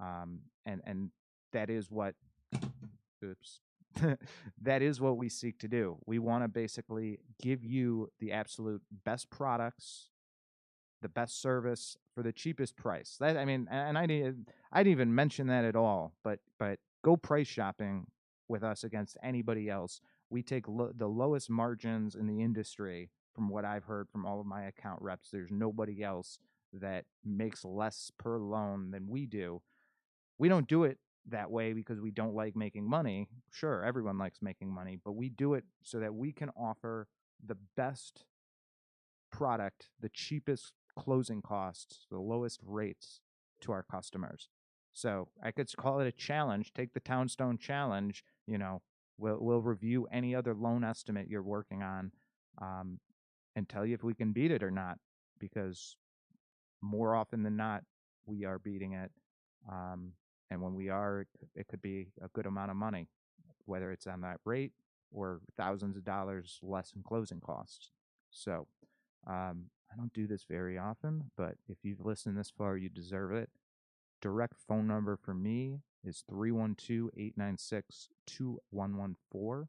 Um, 0.00 0.40
and, 0.66 0.82
and 0.84 1.10
that 1.52 1.70
is 1.70 1.90
what, 1.90 2.14
oops, 3.24 3.60
that 4.62 4.82
is 4.82 5.00
what 5.00 5.16
we 5.16 5.28
seek 5.28 5.58
to 5.60 5.68
do. 5.68 5.96
We 6.06 6.18
want 6.18 6.44
to 6.44 6.48
basically 6.48 7.20
give 7.40 7.64
you 7.64 8.10
the 8.20 8.32
absolute 8.32 8.82
best 9.04 9.30
products 9.30 10.10
the 11.02 11.08
best 11.08 11.40
service 11.40 11.96
for 12.14 12.22
the 12.22 12.32
cheapest 12.32 12.76
price. 12.76 13.16
That 13.20 13.36
I 13.36 13.44
mean, 13.44 13.68
and 13.70 13.98
I 13.98 14.06
didn't 14.06 14.48
I 14.72 14.82
didn't 14.82 14.92
even 14.92 15.14
mention 15.14 15.46
that 15.48 15.64
at 15.64 15.76
all. 15.76 16.14
But 16.22 16.40
but 16.58 16.78
go 17.04 17.16
price 17.16 17.46
shopping 17.46 18.06
with 18.48 18.62
us 18.62 18.84
against 18.84 19.16
anybody 19.22 19.68
else. 19.68 20.00
We 20.30 20.42
take 20.42 20.68
lo- 20.68 20.92
the 20.94 21.08
lowest 21.08 21.50
margins 21.50 22.14
in 22.14 22.26
the 22.26 22.42
industry 22.42 23.10
from 23.34 23.48
what 23.48 23.64
I've 23.64 23.84
heard 23.84 24.08
from 24.08 24.24
all 24.24 24.40
of 24.40 24.46
my 24.46 24.64
account 24.64 25.02
reps. 25.02 25.28
There's 25.30 25.50
nobody 25.50 26.02
else 26.02 26.38
that 26.72 27.04
makes 27.24 27.64
less 27.64 28.10
per 28.18 28.38
loan 28.38 28.90
than 28.90 29.08
we 29.08 29.26
do. 29.26 29.62
We 30.38 30.48
don't 30.48 30.68
do 30.68 30.84
it 30.84 30.98
that 31.28 31.50
way 31.50 31.72
because 31.72 32.00
we 32.00 32.10
don't 32.10 32.34
like 32.34 32.56
making 32.56 32.88
money. 32.88 33.28
Sure, 33.50 33.84
everyone 33.84 34.18
likes 34.18 34.38
making 34.42 34.72
money, 34.72 34.98
but 35.04 35.12
we 35.12 35.28
do 35.28 35.54
it 35.54 35.64
so 35.82 35.98
that 36.00 36.14
we 36.14 36.32
can 36.32 36.50
offer 36.50 37.08
the 37.44 37.56
best 37.76 38.24
product, 39.30 39.88
the 40.00 40.08
cheapest 40.08 40.72
closing 40.98 41.42
costs, 41.42 42.06
the 42.10 42.18
lowest 42.18 42.60
rates 42.64 43.20
to 43.60 43.72
our 43.72 43.82
customers. 43.82 44.48
So 44.92 45.28
I 45.42 45.50
could 45.50 45.74
call 45.76 46.00
it 46.00 46.06
a 46.06 46.12
challenge. 46.12 46.72
Take 46.72 46.94
the 46.94 47.00
Townstone 47.00 47.58
challenge. 47.58 48.24
You 48.46 48.58
know, 48.58 48.82
we'll 49.18 49.38
we'll 49.40 49.60
review 49.60 50.08
any 50.10 50.34
other 50.34 50.54
loan 50.54 50.84
estimate 50.84 51.28
you're 51.28 51.42
working 51.42 51.82
on, 51.82 52.12
um, 52.60 53.00
and 53.54 53.68
tell 53.68 53.84
you 53.84 53.94
if 53.94 54.02
we 54.02 54.14
can 54.14 54.32
beat 54.32 54.50
it 54.50 54.62
or 54.62 54.70
not. 54.70 54.98
Because 55.38 55.96
more 56.80 57.14
often 57.14 57.42
than 57.42 57.56
not, 57.56 57.84
we 58.24 58.44
are 58.44 58.58
beating 58.58 58.94
it. 58.94 59.10
Um, 59.70 60.12
and 60.50 60.62
when 60.62 60.74
we 60.74 60.88
are, 60.88 61.26
it, 61.54 61.66
could 61.68 61.82
be 61.82 62.08
a 62.22 62.28
good 62.28 62.46
amount 62.46 62.70
of 62.70 62.76
money, 62.76 63.08
whether 63.64 63.90
it's 63.90 64.06
on 64.06 64.20
that 64.22 64.38
rate 64.44 64.72
or 65.12 65.40
thousands 65.56 65.96
of 65.96 66.04
dollars 66.04 66.58
less 66.62 66.92
in 66.94 67.02
closing 67.02 67.40
costs. 67.40 67.90
So 68.30 68.66
um, 69.26 69.64
I 69.96 69.98
don't 69.98 70.12
do 70.12 70.26
this 70.26 70.44
very 70.48 70.76
often, 70.76 71.30
but 71.36 71.54
if 71.68 71.78
you've 71.82 72.04
listened 72.04 72.36
this 72.36 72.50
far, 72.50 72.76
you 72.76 72.90
deserve 72.90 73.32
it. 73.32 73.48
Direct 74.20 74.54
phone 74.68 74.86
number 74.86 75.16
for 75.16 75.32
me 75.32 75.80
is 76.04 76.22
312 76.28 77.10
896 77.16 78.08
2114. 78.26 79.68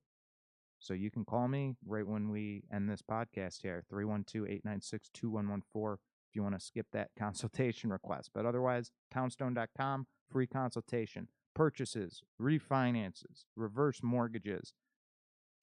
So 0.80 0.94
you 0.94 1.10
can 1.10 1.24
call 1.24 1.48
me 1.48 1.76
right 1.86 2.06
when 2.06 2.30
we 2.30 2.64
end 2.74 2.90
this 2.90 3.02
podcast 3.02 3.62
here 3.62 3.84
312 3.90 4.46
896 4.46 5.10
2114 5.14 5.98
if 6.30 6.36
you 6.36 6.44
want 6.44 6.60
to 6.60 6.66
skip 6.66 6.88
that 6.92 7.12
consultation 7.18 7.90
request. 7.90 8.32
But 8.34 8.46
otherwise, 8.46 8.92
townstone.com, 9.14 10.08
free 10.30 10.48
consultation, 10.48 11.30
purchases, 11.56 12.22
refinances, 12.42 13.46
reverse 13.56 14.02
mortgages, 14.04 14.74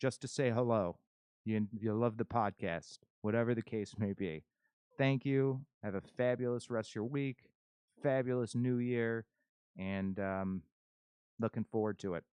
just 0.00 0.22
to 0.22 0.28
say 0.28 0.50
hello. 0.50 0.96
You, 1.44 1.68
you 1.78 1.92
love 1.92 2.16
the 2.16 2.24
podcast, 2.24 3.00
whatever 3.20 3.54
the 3.54 3.62
case 3.62 3.92
may 3.98 4.14
be. 4.14 4.42
Thank 4.96 5.24
you. 5.24 5.60
Have 5.82 5.94
a 5.94 6.00
fabulous 6.16 6.70
rest 6.70 6.90
of 6.90 6.94
your 6.96 7.04
week, 7.04 7.38
fabulous 8.02 8.54
new 8.54 8.78
year, 8.78 9.26
and 9.78 10.18
um, 10.18 10.62
looking 11.38 11.64
forward 11.64 11.98
to 12.00 12.14
it. 12.14 12.24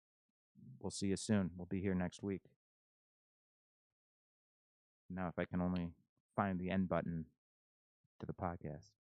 We'll 0.79 0.91
see 0.91 1.07
you 1.07 1.17
soon. 1.17 1.51
We'll 1.57 1.67
be 1.67 1.81
here 1.81 1.95
next 1.95 2.23
week. 2.23 2.43
Now, 5.09 5.27
if 5.27 5.37
I 5.37 5.45
can 5.45 5.61
only 5.61 5.89
find 6.35 6.59
the 6.59 6.69
end 6.69 6.87
button 6.87 7.25
to 8.19 8.25
the 8.25 8.33
podcast. 8.33 9.00